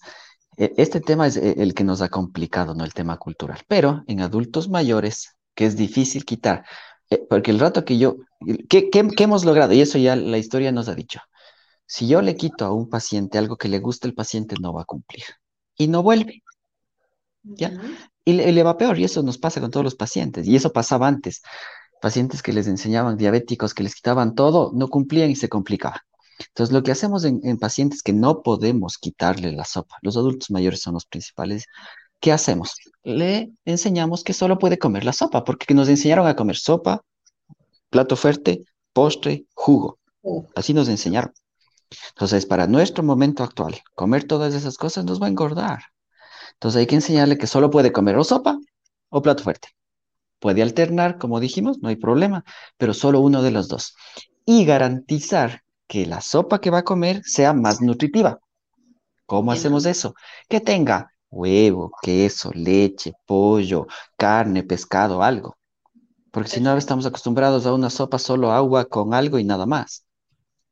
[0.58, 2.86] e, este tema es e, el que nos ha complicado, ¿no?
[2.86, 3.62] El tema cultural.
[3.68, 6.66] Pero en adultos mayores, que es difícil quitar,
[7.10, 8.18] eh, porque el rato que yo,
[8.70, 9.74] ¿qué, qué, hemos logrado?
[9.74, 11.20] Y eso ya la historia nos ha dicho.
[11.86, 14.84] Si yo le quito a un paciente algo que le gusta, el paciente no va
[14.84, 15.24] a cumplir
[15.78, 16.44] y no vuelve.
[17.44, 17.72] ¿Ya?
[18.26, 21.08] Y le, va peor, y eso nos pasa con todos los pacientes, y eso pasaba
[21.08, 21.42] antes.
[22.02, 26.02] Pacientes que les enseñaban diabéticos, que les quitaban todo, no cumplían y se complicaba.
[26.40, 30.82] Entonces, lo que hacemos en, pacientes que no podemos quitarle la sopa, los adultos mayores
[30.82, 31.66] son los principales,
[32.20, 32.76] ¿qué hacemos?
[33.04, 37.02] Le enseñamos que solo puede comer la sopa, porque nos enseñaron a comer sopa,
[37.90, 40.00] plato fuerte, postre, jugo.
[40.56, 41.34] Así nos enseñaron.
[42.10, 45.93] Entonces, para nuestro momento actual, comer todas esas cosas nos va a engordar.
[46.64, 48.58] Entonces hay que enseñarle que solo puede comer o sopa
[49.10, 49.68] o plato fuerte.
[50.40, 52.46] Puede alternar, como dijimos, no hay problema,
[52.78, 53.96] pero solo uno de los dos.
[54.46, 58.40] Y garantizar que la sopa que va a comer sea más nutritiva.
[59.26, 60.14] ¿Cómo hacemos eso?
[60.48, 65.58] Que tenga huevo, queso, leche, pollo, carne, pescado, algo.
[66.32, 70.06] Porque si no, estamos acostumbrados a una sopa solo agua con algo y nada más.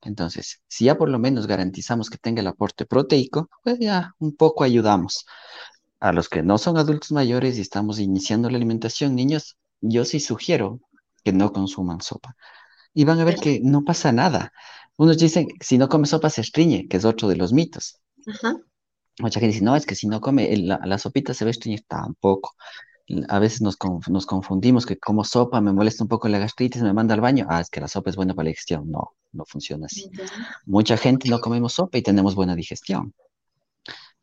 [0.03, 4.37] Entonces, si ya por lo menos garantizamos que tenga el aporte proteico, pues ya un
[4.37, 5.25] poco ayudamos
[6.01, 10.19] a los que no son adultos mayores y estamos iniciando la alimentación, niños, yo sí
[10.19, 10.79] sugiero
[11.23, 12.35] que no consuman sopa.
[12.93, 14.51] Y van a ver que no pasa nada.
[14.97, 17.99] Unos dicen, si no come sopa se estriñe, que es otro de los mitos.
[19.19, 21.85] Mucha gente dice, no, es que si no come, la, sopita se va a estreñir
[21.87, 22.55] tampoco.
[23.29, 26.93] A veces nos, nos, confundimos que como sopa me molesta un poco la gastritis, me
[26.93, 27.45] manda al baño.
[27.47, 28.89] Ah, es que la sopa es buena para la digestión.
[28.89, 30.09] No, no funciona así.
[30.65, 33.13] Mucha gente no comemos sopa y tenemos buena digestión.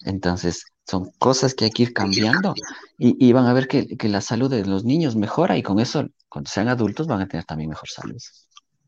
[0.00, 2.54] Entonces, son cosas que hay que ir cambiando
[2.96, 6.50] y, van a ver que, la salud de los niños mejora y con eso cuando
[6.50, 8.16] sean adultos van a tener también mejor salud.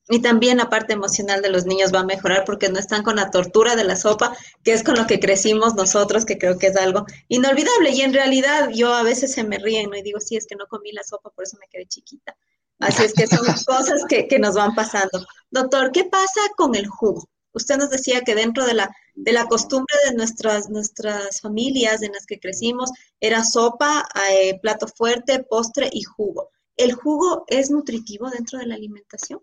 [0.08, 3.16] Y también la parte emocional de los niños va a mejorar porque no están con
[3.16, 6.68] la tortura de la sopa, que es con lo que crecimos nosotros, que creo que
[6.68, 7.90] es algo inolvidable.
[7.90, 9.96] Y en realidad yo a veces se me ríen ¿no?
[9.96, 12.34] y digo, sí, es que no comí la sopa, por eso me quedé chiquita.
[12.80, 15.24] Así es que son cosas que, que nos van pasando.
[15.50, 17.28] Doctor, ¿qué pasa con el jugo?
[17.52, 22.12] Usted nos decía que dentro de la, de la costumbre de nuestras, nuestras familias en
[22.12, 26.50] las que crecimos era sopa, eh, plato fuerte, postre y jugo.
[26.76, 29.40] ¿El jugo es nutritivo dentro de la alimentación?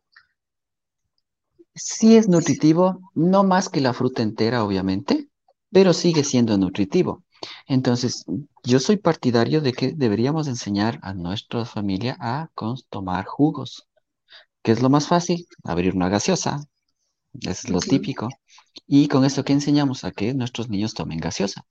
[1.75, 5.29] Sí es nutritivo, no más que la fruta entera, obviamente,
[5.71, 7.23] pero sigue siendo nutritivo.
[7.67, 8.25] Entonces,
[8.63, 12.49] yo soy partidario de que deberíamos enseñar a nuestra familia a
[12.89, 13.87] tomar jugos.
[14.63, 15.47] ¿Qué es lo más fácil?
[15.63, 16.65] Abrir una gaseosa,
[17.41, 18.29] es lo típico.
[18.85, 21.65] Y con esto que enseñamos a que nuestros niños tomen gaseosa.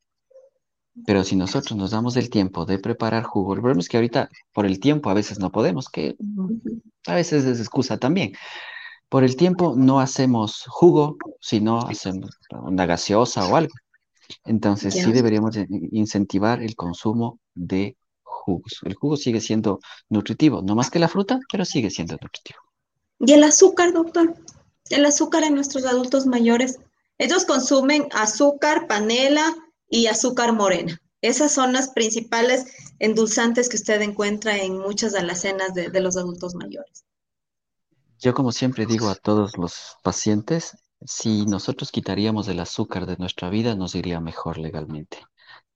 [1.05, 4.31] Pero si nosotros nos damos el tiempo de preparar jugo, el problema es que ahorita
[4.53, 6.17] por el tiempo a veces no podemos, que
[7.07, 8.33] a veces es excusa también.
[9.09, 13.75] Por el tiempo no hacemos jugo, sino hacemos una gaseosa o algo.
[14.45, 15.57] Entonces sí deberíamos
[15.93, 18.81] incentivar el consumo de jugos.
[18.85, 22.61] El jugo sigue siendo nutritivo, no más que la fruta, pero sigue siendo nutritivo.
[23.21, 24.35] ¿Y el azúcar, doctor?
[24.91, 26.79] El azúcar en nuestros adultos mayores.
[27.19, 29.55] Ellos consumen azúcar, panela
[29.89, 31.01] y azúcar morena.
[31.23, 32.67] Esas son las principales
[32.99, 37.05] endulzantes que usted encuentra en muchas alacenas de, de los adultos mayores.
[38.19, 43.51] Yo como siempre digo a todos los pacientes, si nosotros quitaríamos el azúcar de nuestra
[43.51, 45.19] vida, nos iría mejor legalmente.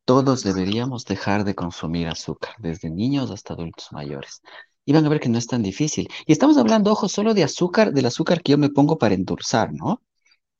[0.05, 4.42] Todos deberíamos dejar de consumir azúcar, desde niños hasta adultos mayores.
[4.84, 6.08] Y van a ver que no es tan difícil.
[6.26, 9.72] Y estamos hablando, ojo, solo de azúcar, del azúcar que yo me pongo para endulzar,
[9.72, 10.00] ¿no?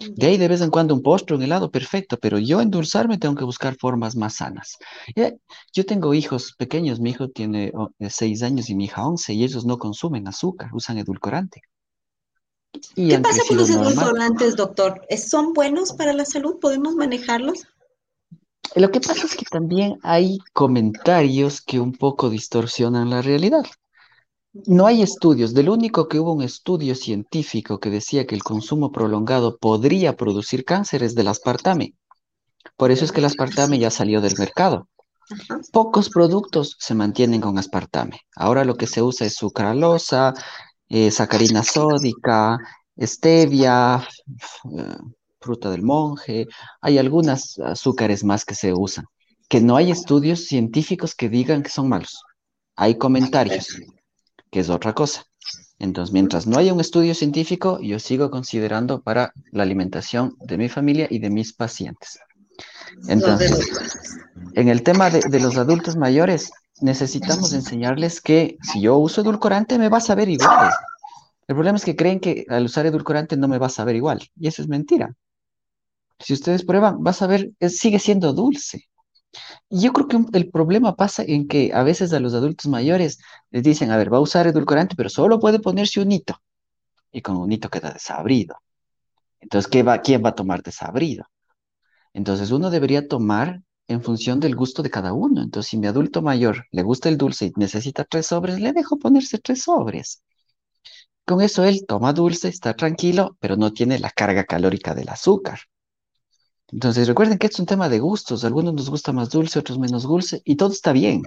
[0.01, 3.35] De ahí de vez en cuando un postre, un helado, perfecto, pero yo endulzarme tengo
[3.35, 4.79] que buscar formas más sanas.
[5.75, 9.45] Yo tengo hijos pequeños, mi hijo tiene oh, seis años y mi hija once, y
[9.45, 11.63] ellos no consumen azúcar, usan edulcorante.
[12.95, 15.03] ¿Qué pasa con los edulcorantes, doctor?
[15.19, 16.59] ¿Son buenos para la salud?
[16.61, 17.67] ¿Podemos manejarlos?
[18.77, 23.65] Lo que pasa es que también hay comentarios que un poco distorsionan la realidad.
[24.53, 25.55] No hay estudios.
[25.55, 30.65] Del único que hubo un estudio científico que decía que el consumo prolongado podría producir
[30.65, 31.95] cánceres del aspartame.
[32.77, 34.89] Por eso es que el aspartame ya salió del mercado.
[35.73, 38.23] Pocos productos se mantienen con aspartame.
[38.35, 40.35] Ahora lo que se usa es sucralosa,
[40.89, 42.59] eh, sacarina sódica,
[42.99, 44.05] stevia,
[44.77, 44.97] eh,
[45.41, 46.49] fruta del monje.
[46.81, 49.05] Hay algunas azúcares más que se usan.
[49.49, 52.21] Que no hay estudios científicos que digan que son malos.
[52.75, 53.69] Hay comentarios
[54.51, 55.25] que es otra cosa.
[55.79, 60.69] Entonces, mientras no haya un estudio científico, yo sigo considerando para la alimentación de mi
[60.69, 62.19] familia y de mis pacientes.
[63.09, 63.71] Entonces,
[64.55, 69.89] en el tema de, los adultos mayores, necesitamos enseñarles que si yo uso edulcorante me
[69.89, 70.71] va a saber igual.
[71.49, 74.21] El problema es que creen que al usar edulcorante no me va a saber igual.
[74.39, 75.15] Y eso es mentira.
[76.19, 78.90] Si ustedes prueban, va a saber, sigue siendo dulce.
[79.71, 83.19] Yo creo que el problema pasa en que a veces a los adultos mayores
[83.51, 86.37] les dicen, a ver, va a usar edulcorante, pero solo puede ponerse un hito.
[87.13, 88.57] Y con un hito queda desabrido.
[89.41, 91.25] Entonces, ¿qué va, ¿quién va a tomar desabrido?
[92.13, 95.43] Entonces, uno debería tomar en función del gusto de cada uno.
[95.43, 98.99] Entonces, si mi adulto mayor le gusta el dulce y necesita tres sobres, le dejo
[98.99, 100.23] ponerse tres sobres.
[101.25, 105.61] Con eso él toma dulce, está tranquilo, pero no tiene la carga calórica del azúcar.
[106.73, 108.45] Entonces recuerden que esto es un tema de gustos.
[108.45, 111.23] algunos nos gusta más dulce, otros menos dulce, y todo está bien.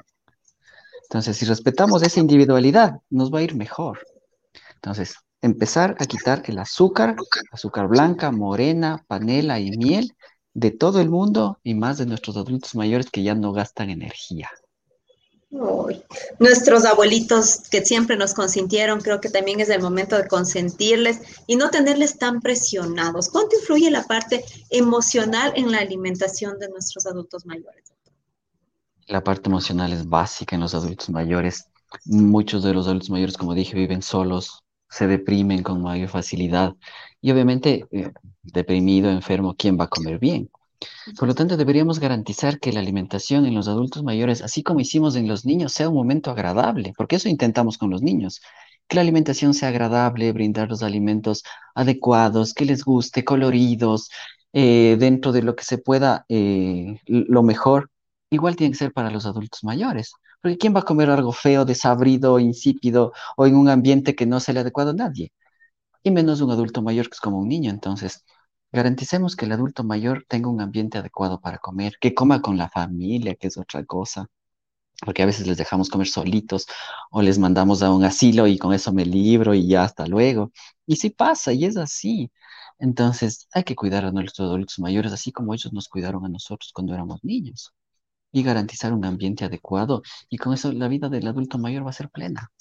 [1.03, 3.99] Entonces, si respetamos esa individualidad, nos va a ir mejor.
[4.75, 7.15] Entonces, empezar a quitar el azúcar,
[7.51, 10.15] azúcar blanca, morena, panela y miel
[10.53, 14.49] de todo el mundo y más de nuestros adultos mayores que ya no gastan energía.
[16.39, 21.56] Nuestros abuelitos que siempre nos consintieron, creo que también es el momento de consentirles y
[21.56, 23.30] no tenerles tan presionados.
[23.30, 27.94] ¿Cuánto influye la parte emocional en la alimentación de nuestros adultos mayores?
[29.08, 31.68] La parte emocional es básica en los adultos mayores.
[32.06, 36.73] Muchos de los adultos mayores, como dije, viven solos, se deprimen con mayor facilidad
[37.21, 38.12] y obviamente eh,
[38.42, 40.50] deprimido, enfermo, ¿quién va a comer bien?
[41.17, 45.15] Por lo tanto, deberíamos garantizar que la alimentación en los adultos mayores, así como hicimos
[45.15, 48.42] en los niños, sea un momento agradable, porque eso intentamos con los niños.
[48.88, 51.44] Que la alimentación sea agradable, brindar los alimentos
[51.75, 54.10] adecuados, que les guste, coloridos,
[54.54, 57.90] eh, dentro de lo que se pueda, eh, lo mejor.
[58.29, 61.65] Igual tiene que ser para los adultos mayores, porque ¿quién va a comer algo feo,
[61.65, 64.94] desabrido, insípido o en un ambiente que no sea el adecuado?
[64.94, 65.31] Nadie.
[66.04, 67.71] Y menos un adulto mayor que es como un niño.
[67.71, 68.23] Entonces,
[68.74, 72.69] Garanticemos que el adulto mayor tenga un ambiente adecuado para comer, que coma con la
[72.69, 74.28] familia, que es otra cosa.
[75.06, 76.67] porque a veces les dejamos comer solitos
[77.12, 80.52] o les mandamos a un asilo y con eso me libro y ya hasta luego.
[80.86, 82.32] Y sí pasa y es así.
[82.80, 86.71] Entonces hay que cuidar a nuestros adultos mayores así como ellos nos cuidaron a nosotros
[86.74, 87.74] cuando éramos niños
[88.34, 91.94] y garantizar un ambiente adecuado y con eso la vida del adulto mayor va a
[91.94, 92.52] ser plena.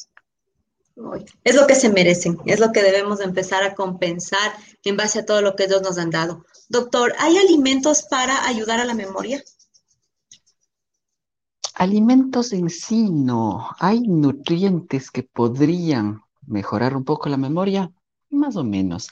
[1.45, 4.53] Es lo que se merecen, es lo que debemos empezar a compensar
[4.85, 6.45] en base a todo lo que ellos nos han dado.
[6.69, 9.43] Doctor, ¿hay alimentos para ayudar a la memoria?
[11.75, 13.71] Alimentos en sí no.
[13.79, 17.91] Hay nutrientes que podrían mejorar un poco la memoria,
[18.31, 19.09] más o menos.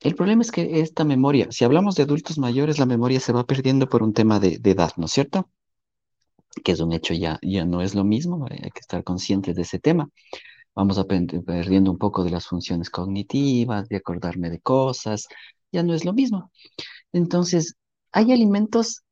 [0.00, 3.44] El problema es que esta memoria, si hablamos de adultos mayores, la memoria se va
[3.46, 5.50] perdiendo por un tema de, edad, ¿no es cierto?
[6.62, 9.62] Que es un hecho ya, ya no es lo mismo, hay que estar conscientes de
[9.62, 10.08] ese tema.
[10.74, 15.26] Vamos perdiendo un poco de las funciones cognitivas, de acordarme de cosas,
[15.72, 16.50] ya no es lo mismo.
[17.12, 17.76] Entonces,
[18.12, 19.02] hay alimentos,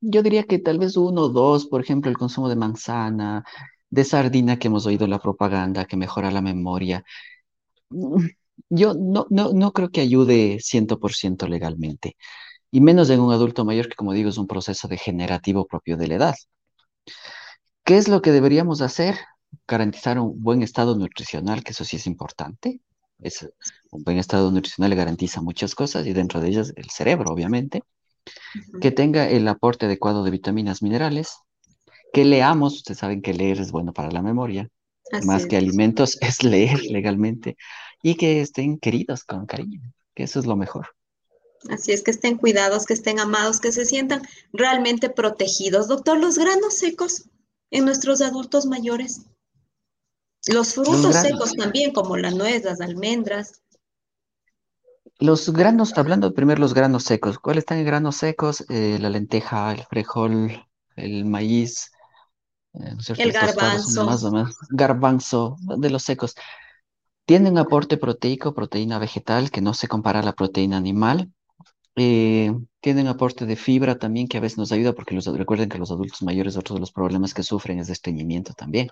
[0.00, 3.44] yo diría que tal vez uno o dos, por ejemplo, el consumo de manzana,
[3.90, 7.04] de sardina que hemos oído la propaganda, que mejora la memoria.
[8.68, 12.16] Yo no, no, no creo que ayude 100% legalmente,
[12.70, 16.08] y menos en un adulto mayor que, como digo, es un proceso degenerativo propio de
[16.08, 16.34] la edad.
[17.84, 19.16] ¿Qué es lo que deberíamos hacer?
[19.66, 22.80] Garantizar un buen estado nutricional, que eso sí es importante.
[23.18, 23.48] Es,
[23.90, 27.82] un buen estado nutricional garantiza muchas cosas y dentro de ellas el cerebro, obviamente.
[28.80, 31.38] Que tenga el aporte adecuado de vitaminas, minerales.
[32.12, 34.68] Que leamos, ustedes saben que leer es bueno para la memoria.
[35.24, 37.56] Más que alimentos es leer legalmente
[38.02, 39.80] y que estén queridos con cariño,
[40.14, 40.88] que eso es lo mejor.
[41.68, 44.22] Así es, que estén cuidados, que estén amados, que se sientan
[44.52, 45.88] realmente protegidos.
[45.88, 47.28] Doctor, los granos secos
[47.70, 49.26] en nuestros adultos mayores.
[50.46, 53.62] Los frutos secos también, como la nuez, las almendras.
[55.18, 58.64] Los granos, hablando primero los granos secos, ¿cuáles están en granos secos?
[58.70, 60.66] Eh, la lenteja, el frijol,
[60.96, 61.90] el maíz,
[62.72, 64.04] eh, el garbanzo.
[64.06, 66.34] Más o menos, garbanzo, de los secos.
[67.26, 71.30] Tienen aporte proteico, proteína vegetal, que no se compara a la proteína animal.
[71.96, 75.90] Eh, tienen aporte de fibra también, que a veces nos ayuda, porque recuerden que los
[75.90, 78.90] adultos mayores, otro de los problemas que sufren es de estreñimiento también,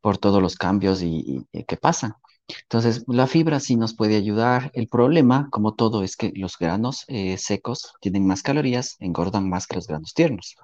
[0.00, 2.14] por todos los cambios y, que pasan.
[2.62, 4.70] Entonces, la fibra sí nos puede ayudar.
[4.74, 9.66] El problema, como todo, es que los granos eh, secos tienen más calorías, engordan más
[9.66, 10.56] que los granos tiernos.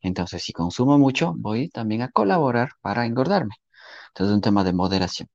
[0.00, 3.54] Entonces, si consumo mucho, voy también a colaborar para engordarme.
[4.08, 5.28] Entonces, es un tema de moderación.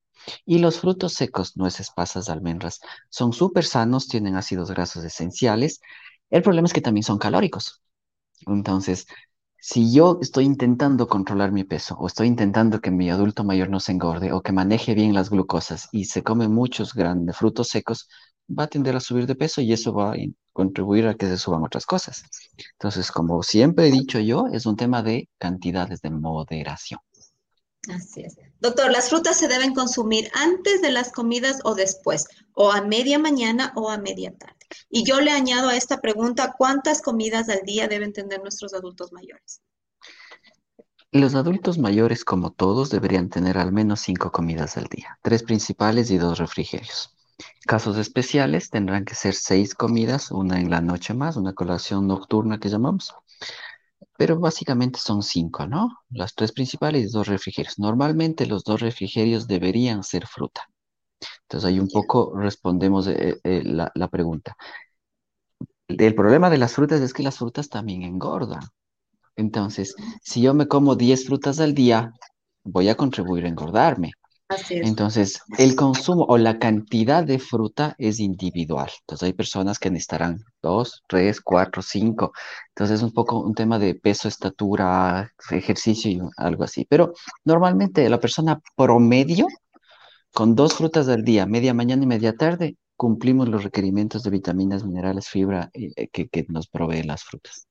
[0.46, 2.80] Y los frutos secos, nueces, pasas, almendras,
[3.10, 5.82] son súper sanos, tienen ácidos grasos esenciales.
[6.30, 7.82] El problema es que también son calóricos.
[8.48, 9.06] Entonces,
[9.66, 13.80] si yo estoy intentando controlar mi peso o estoy intentando que mi adulto mayor no
[13.80, 18.10] se engorde o que maneje bien las glucosas y se come muchos grandes frutos secos,
[18.50, 20.16] va a tender a subir de peso y eso va a
[20.52, 22.24] contribuir a que se suban otras cosas.
[22.74, 27.00] Entonces, como siempre he dicho yo, es un tema de cantidades de moderación.
[27.88, 28.36] Así es.
[28.60, 32.28] Doctor, ¿las frutas se deben consumir antes de las comidas o después?
[32.54, 34.63] ¿O a media mañana o a media tarde?
[34.90, 39.12] Y yo le añado a esta pregunta, ¿cuántas comidas al día deben tener nuestros adultos
[39.12, 39.62] mayores?
[41.12, 46.10] Los adultos mayores, como todos, deberían tener al menos cinco comidas al día, tres principales
[46.10, 47.16] y dos refrigerios.
[47.66, 52.60] Casos especiales tendrán que ser seis comidas, una en la noche más, una colación nocturna
[52.60, 53.14] que llamamos
[54.18, 56.00] pero básicamente son cinco, ¿no?
[56.10, 57.80] Las tres principales y dos refrigerios.
[57.80, 60.70] Normalmente los dos refrigerios deberían ser fruta.
[61.44, 64.56] Entonces ahí un poco respondemos eh, eh, la, la, pregunta.
[65.88, 68.64] El problema de las frutas es que las frutas también engordan.
[69.36, 72.14] Entonces, si yo me como 10 frutas al día,
[72.64, 74.14] voy a contribuir a engordarme.
[74.70, 78.90] Entonces, el consumo o la cantidad de fruta es individual.
[79.02, 82.34] Entonces, hay personas que necesitarán dos, tres, cuatro, cinco.
[82.70, 86.86] Entonces, es un poco un tema de peso, estatura, ejercicio y algo así.
[86.90, 87.14] Pero
[87.46, 89.48] normalmente la persona promedio,
[90.34, 94.84] con dos frutas al día, media mañana y media tarde, cumplimos los requerimientos de vitaminas,
[94.84, 97.68] minerales, fibra eh, que, que nos proveen las frutas.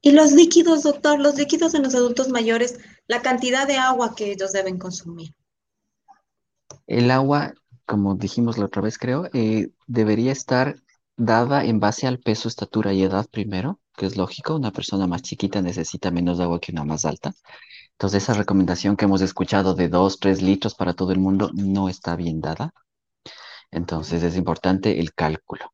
[0.00, 4.32] Y los líquidos, doctor, los líquidos en los adultos mayores, la cantidad de agua que
[4.32, 5.34] ellos deben consumir.
[6.86, 7.54] El agua,
[7.86, 10.76] como dijimos la otra vez, creo, eh, debería estar
[11.16, 15.22] dada en base al peso, estatura y edad primero, que es lógico, una persona más
[15.22, 17.32] chiquita necesita menos agua que una más alta.
[18.02, 21.88] Entonces, esa recomendación que hemos escuchado de 2, 3 litros para todo el mundo no
[21.88, 22.74] está bien dada.
[23.70, 25.72] Entonces, es importante el cálculo.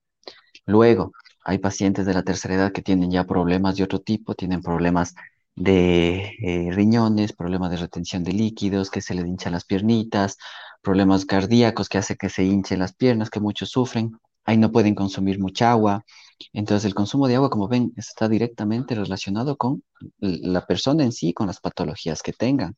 [0.66, 1.12] Luego,
[1.42, 5.14] hay pacientes de la tercera edad que tienen ya problemas de otro tipo, tienen problemas
[5.54, 10.36] de eh, riñones, problemas de retención de líquidos, que se les hinchan las piernitas,
[10.82, 14.12] problemas cardíacos que hace que se hinchen las piernas, que muchos sufren.
[14.44, 16.04] ahí no pueden consumir mucha agua.
[16.52, 19.82] Entonces el consumo de agua, como ven, está directamente relacionado con
[20.18, 22.74] la persona en sí, con las patologías que tengan.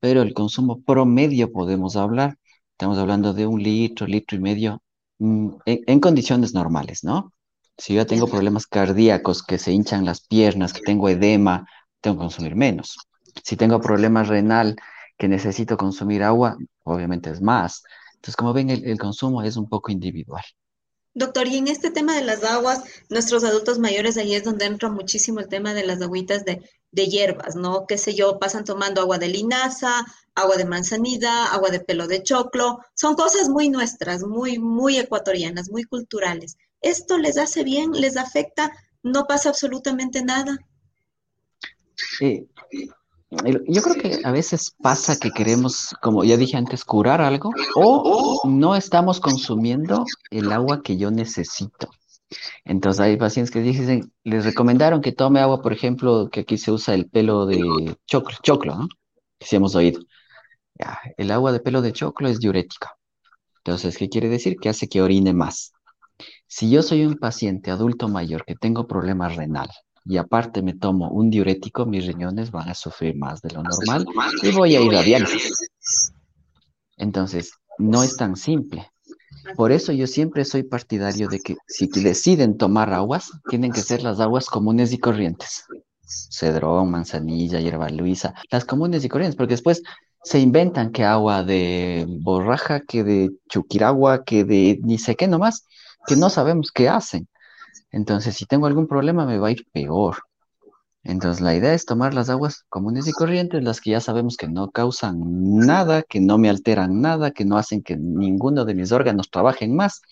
[0.00, 2.38] Pero el consumo promedio podemos hablar,
[2.72, 4.82] estamos hablando de un litro, litro y medio
[5.18, 7.32] mm, en, condiciones normales, ¿no?
[7.78, 11.66] Si yo tengo problemas cardíacos, que se hinchan las piernas, que tengo edema,
[12.00, 12.98] tengo que consumir menos.
[13.42, 14.76] Si tengo problemas renal,
[15.16, 17.82] que necesito consumir agua, obviamente es más.
[18.14, 20.44] Entonces, como ven, el consumo es un poco individual.
[21.20, 24.88] Doctor, y en este tema de las aguas, nuestros adultos mayores, ahí es donde entra
[24.88, 26.62] muchísimo el tema de las agüitas de,
[26.92, 27.86] hierbas, ¿no?
[27.86, 32.22] Qué sé yo, pasan tomando agua de linaza, agua de manzanilla, agua de pelo de
[32.22, 32.78] choclo.
[32.94, 36.56] Son cosas muy nuestras, muy, muy ecuatorianas, muy culturales.
[36.80, 37.92] ¿Esto les hace bien?
[37.92, 38.72] ¿Les afecta?
[39.02, 40.56] ¿No pasa absolutamente nada?
[42.18, 42.48] Sí.
[43.30, 48.40] Yo creo que a veces pasa que queremos, como ya dije antes, curar algo o
[48.48, 51.88] no estamos consumiendo el agua que yo necesito.
[52.64, 56.72] Entonces hay pacientes que dicen, les recomendaron que tome agua, por ejemplo, que aquí se
[56.72, 58.88] usa el pelo de choclo, choclo, ¿no?
[59.40, 60.00] Sí hemos oído.
[61.16, 62.96] el agua de pelo de choclo es diurética.
[63.58, 64.56] Entonces, ¿qué quiere decir?
[64.56, 65.72] Que hace que orine más.
[66.46, 69.70] Si yo soy un paciente adulto mayor que tengo problemas renal,
[70.04, 74.06] y aparte me tomo un diurético, mis riñones van a sufrir más de lo normal
[74.42, 76.12] y voy a ir a diálisis.
[76.96, 78.90] Entonces, no es tan simple.
[79.56, 84.02] Por eso yo siempre soy partidario de que si deciden tomar aguas, tienen que ser
[84.02, 85.64] las aguas comunes y corrientes.
[86.02, 89.82] Cedrón, manzanilla, hierba luisa, las comunes y corrientes, porque después
[90.22, 95.66] se inventan que agua de borraja, que de chuquiragua, que de ni sé qué nomás,
[96.06, 97.28] que no sabemos qué hacen.
[97.92, 100.16] Entonces, si tengo algún problema, me va a ir peor.
[101.02, 104.48] Entonces, la idea es tomar las aguas comunes y corrientes, las que ya sabemos que
[104.48, 108.92] no causan nada, que no me alteran nada, que no hacen que ninguno de mis
[108.92, 110.02] órganos trabajen más.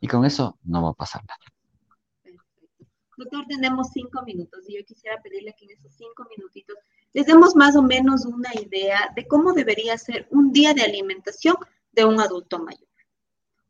[0.00, 2.38] Y con eso no va a pasar nada.
[3.16, 6.76] Doctor, tenemos cinco minutos y yo quisiera pedirle que en esos cinco minutitos
[7.14, 11.56] les demos más o menos una idea de cómo debería ser un día de alimentación
[11.90, 12.87] de un adulto mayor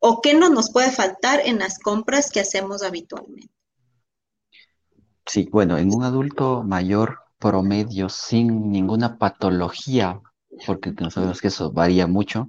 [0.01, 3.53] o qué no nos puede faltar en las compras que hacemos habitualmente.
[5.27, 10.21] Sí, bueno, en un adulto mayor promedio sin ninguna patología,
[10.67, 12.49] porque sabemos que eso varía mucho,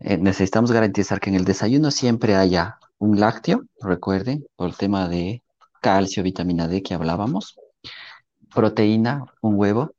[0.00, 5.08] eh, necesitamos garantizar que en el desayuno siempre haya un lácteo, recuerden, por el tema
[5.08, 5.42] de
[5.80, 7.56] calcio, vitamina D que hablábamos,
[8.54, 9.92] proteína, un huevo,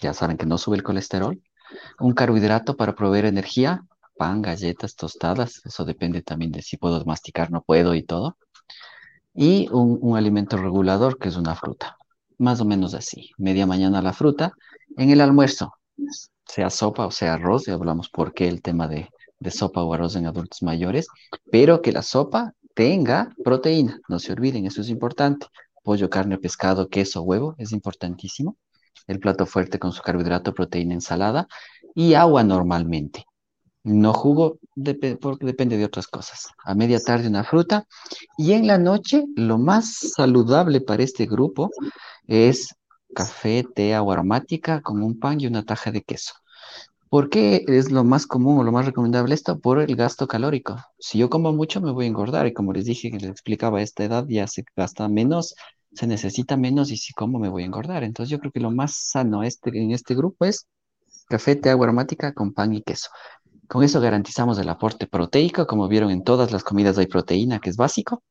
[0.00, 1.40] ya saben que no sube el colesterol,
[2.00, 3.84] un carbohidrato para proveer energía,
[4.16, 8.36] pan, galletas, tostadas, eso depende también de si puedo masticar, no puedo y todo.
[9.34, 11.96] Y un, alimento regulador que es una fruta,
[12.38, 13.30] más o menos así.
[13.38, 14.52] Media mañana la fruta,
[14.96, 15.74] en el almuerzo,
[16.46, 19.92] sea sopa o sea arroz, y hablamos por qué el tema de, de sopa o
[19.92, 21.06] arroz en adultos mayores,
[21.50, 25.46] pero que la sopa tenga proteína, no se olviden, eso es importante.
[25.82, 28.56] Pollo, carne, pescado, queso, huevo, es importantísimo.
[29.06, 31.46] El plato fuerte con su carbohidrato, proteína, ensalada
[31.94, 33.24] y agua normalmente.
[33.86, 34.58] No jugo
[35.20, 36.48] porque depende de otras cosas.
[36.64, 37.86] A media tarde una fruta
[38.36, 41.70] y en la noche lo más saludable para este grupo
[42.26, 42.74] es
[43.14, 46.34] café, té, agua aromática con un pan y una taja de queso.
[47.08, 49.60] ¿Por qué es lo más común o lo más recomendable esto?
[49.60, 50.76] Por el gasto calórico.
[50.98, 53.82] Si yo como mucho me voy a engordar y como les dije les explicaba a
[53.82, 55.54] esta edad ya se gasta menos,
[55.92, 58.02] se necesita menos y si como me voy a engordar.
[58.02, 60.66] Entonces yo creo que lo más sano este, en este grupo es
[61.28, 63.10] café, té, agua aromática con pan y queso.
[63.68, 67.70] Con eso garantizamos el aporte proteico, como vieron en todas las comidas hay proteína, que
[67.70, 68.22] es básico.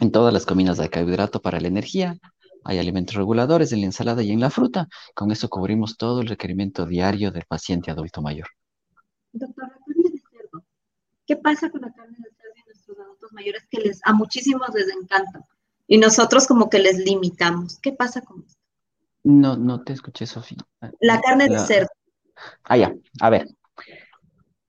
[0.00, 2.16] En todas las comidas hay carbohidrato para la energía,
[2.64, 4.86] hay alimentos reguladores en la ensalada y en la fruta.
[5.14, 8.46] Con eso cubrimos todo el requerimiento diario del paciente adulto mayor.
[9.32, 10.64] Doctor, la carne de cerdo.
[11.26, 14.68] ¿Qué pasa con la carne de cerdo en nuestros adultos mayores que les, a muchísimos
[14.74, 15.44] les encanta?
[15.86, 17.78] Y nosotros como que les limitamos.
[17.80, 18.60] ¿Qué pasa con esto?
[19.24, 20.58] No, no te escuché, Sofía.
[21.00, 21.88] La carne de cerdo.
[22.64, 22.94] Ah, ya.
[23.20, 23.48] A ver,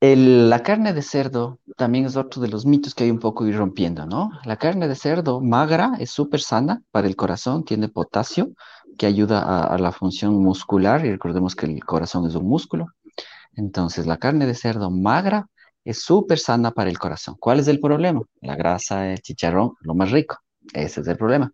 [0.02, 3.58] la carne de cerdo también es otro de los mitos que hay un poco ir
[3.58, 4.32] rompiendo, ¿no?
[4.46, 8.52] La carne de cerdo magra es súper sana para el corazón, tiene potasio
[8.98, 12.88] que ayuda a, a, la función muscular y recordemos que el corazón es un músculo.
[13.54, 15.48] Entonces, la carne de cerdo magra
[15.84, 17.36] es súper sana para el corazón.
[17.40, 18.22] ¿Cuál es el problema?
[18.42, 20.38] La grasa, el chicharrón, lo más rico.
[20.74, 21.52] Ese es el problema.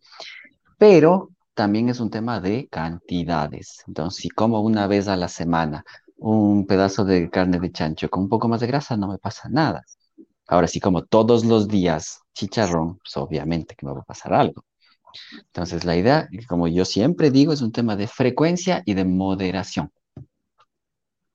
[0.77, 3.83] Pero también es un tema de cantidades.
[3.87, 5.83] Entonces, si como una vez a la semana
[6.17, 9.49] un pedazo de carne de chancho con un poco más de grasa, no me pasa
[9.49, 9.83] nada.
[10.47, 14.63] Ahora sí, como todos los días chicharrón, pues obviamente que me va a pasar algo.
[15.37, 19.91] Entonces, la idea, como yo siempre digo, es un tema de frecuencia y de moderación.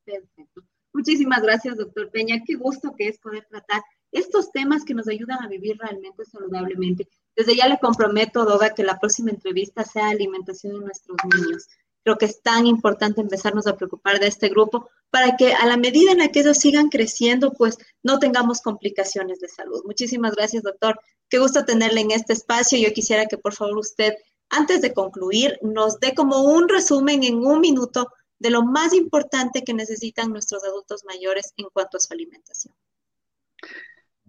[0.05, 0.63] Perfecto.
[0.93, 2.43] Muchísimas gracias, doctor Peña.
[2.45, 7.09] Qué gusto que es poder tratar estos temas que nos ayudan a vivir realmente saludablemente.
[7.37, 11.69] Desde ya le comprometo, Doga, que la próxima entrevista sea alimentación de nuestros niños.
[12.05, 15.77] Creo que es tan importante empezarnos a preocupar de este grupo para que a la
[15.77, 19.83] medida en la que ellos sigan creciendo, pues no tengamos complicaciones de salud.
[19.85, 21.01] Muchísimas gracias, doctor.
[21.29, 22.79] Qué gusto tenerle en este espacio.
[22.79, 24.15] Yo quisiera que por favor usted,
[24.49, 28.09] antes de concluir, nos dé como un resumen en un minuto
[28.41, 32.75] de lo más importante que necesitan nuestros adultos mayores en cuanto a su alimentación.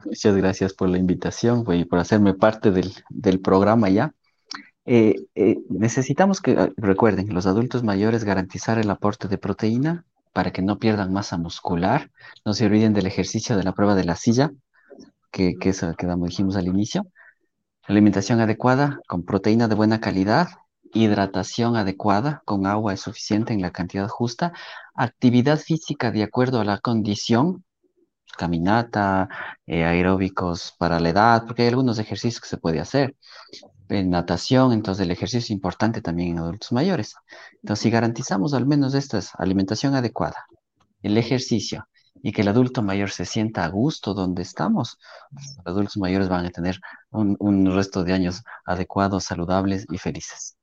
[0.05, 4.13] Muchas gracias por la invitación y por hacerme parte del, programa ya.
[4.85, 10.51] Eh, eh, necesitamos que, ah, recuerden, los adultos mayores garantizar el aporte de proteína para
[10.51, 12.11] que no pierdan masa muscular.
[12.45, 14.51] No se olviden del ejercicio de la prueba de la silla,
[15.31, 17.05] que, que eso que dijimos al inicio.
[17.83, 20.49] Alimentación adecuada con proteína de buena calidad,
[20.93, 24.53] hidratación adecuada con agua suficiente en la cantidad justa,
[24.93, 27.63] actividad física de acuerdo a la condición,
[28.37, 29.29] caminata,
[29.65, 33.15] eh, aeróbicos para la edad, porque hay algunos ejercicios que se puede hacer.
[33.91, 37.13] En natación, entonces el ejercicio es importante también en adultos mayores.
[37.55, 40.45] Entonces, si garantizamos al menos estas, alimentación adecuada,
[41.01, 41.85] el ejercicio
[42.23, 44.97] y que el adulto mayor se sienta a gusto donde estamos,
[45.31, 46.79] los adultos mayores van a tener
[47.09, 50.55] un, un resto de años adecuados, saludables y felices.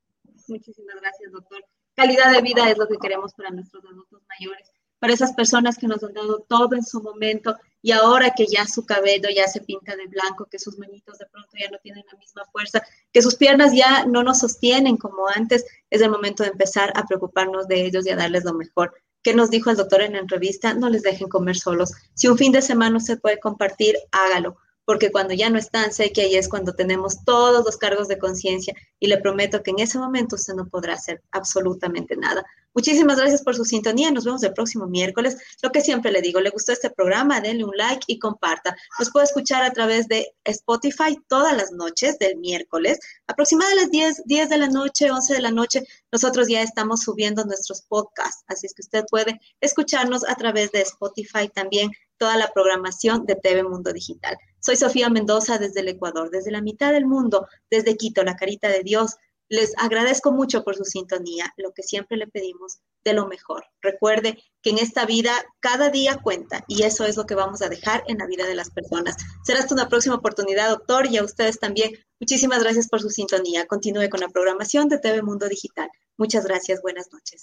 [0.46, 1.62] Muchísimas gracias, doctor.
[1.96, 5.86] Calidad de vida es lo que queremos para nuestros adultos mayores para esas personas que
[5.86, 9.60] nos han dado todo en su momento y ahora que ya su cabello ya se
[9.60, 12.82] pinta de blanco, que sus manitos de pronto ya no tienen la misma fuerza,
[13.12, 17.06] que sus piernas ya no nos sostienen como antes, es el momento de empezar a
[17.06, 18.92] preocuparnos de ellos y a darles lo mejor.
[19.22, 20.74] ¿Qué nos dijo el doctor en la entrevista?
[20.74, 21.92] No les dejen comer solos.
[22.14, 24.56] Si un fin de semana se puede compartir, hágalo
[24.88, 28.16] porque cuando ya no están, sé que ahí es cuando tenemos todos los cargos de
[28.16, 32.42] conciencia y le prometo que en ese momento usted no podrá hacer absolutamente nada.
[32.72, 34.10] Muchísimas gracias por su sintonía.
[34.10, 35.36] Nos vemos el próximo miércoles.
[35.62, 38.74] Lo que siempre le digo, le gustó este programa, denle un like y comparta.
[38.98, 43.90] Nos puede escuchar a través de Spotify todas las noches del miércoles, aproximadamente a las
[43.90, 45.82] 10, 10 de la noche, 11 de la noche.
[46.10, 50.80] Nosotros ya estamos subiendo nuestros podcasts, así es que usted puede escucharnos a través de
[50.80, 54.38] Spotify también toda la programación de TV Mundo Digital.
[54.60, 58.68] Soy Sofía Mendoza desde el Ecuador, desde la mitad del mundo, desde Quito, la carita
[58.68, 59.16] de Dios.
[59.50, 63.64] Les agradezco mucho por su sintonía, lo que siempre le pedimos de lo mejor.
[63.80, 67.68] Recuerde que en esta vida cada día cuenta y eso es lo que vamos a
[67.68, 69.16] dejar en la vida de las personas.
[69.44, 71.92] Será hasta una próxima oportunidad, doctor, y a ustedes también.
[72.20, 73.66] Muchísimas gracias por su sintonía.
[73.66, 75.88] Continúe con la programación de TV Mundo Digital.
[76.18, 76.82] Muchas gracias.
[76.82, 77.42] Buenas noches.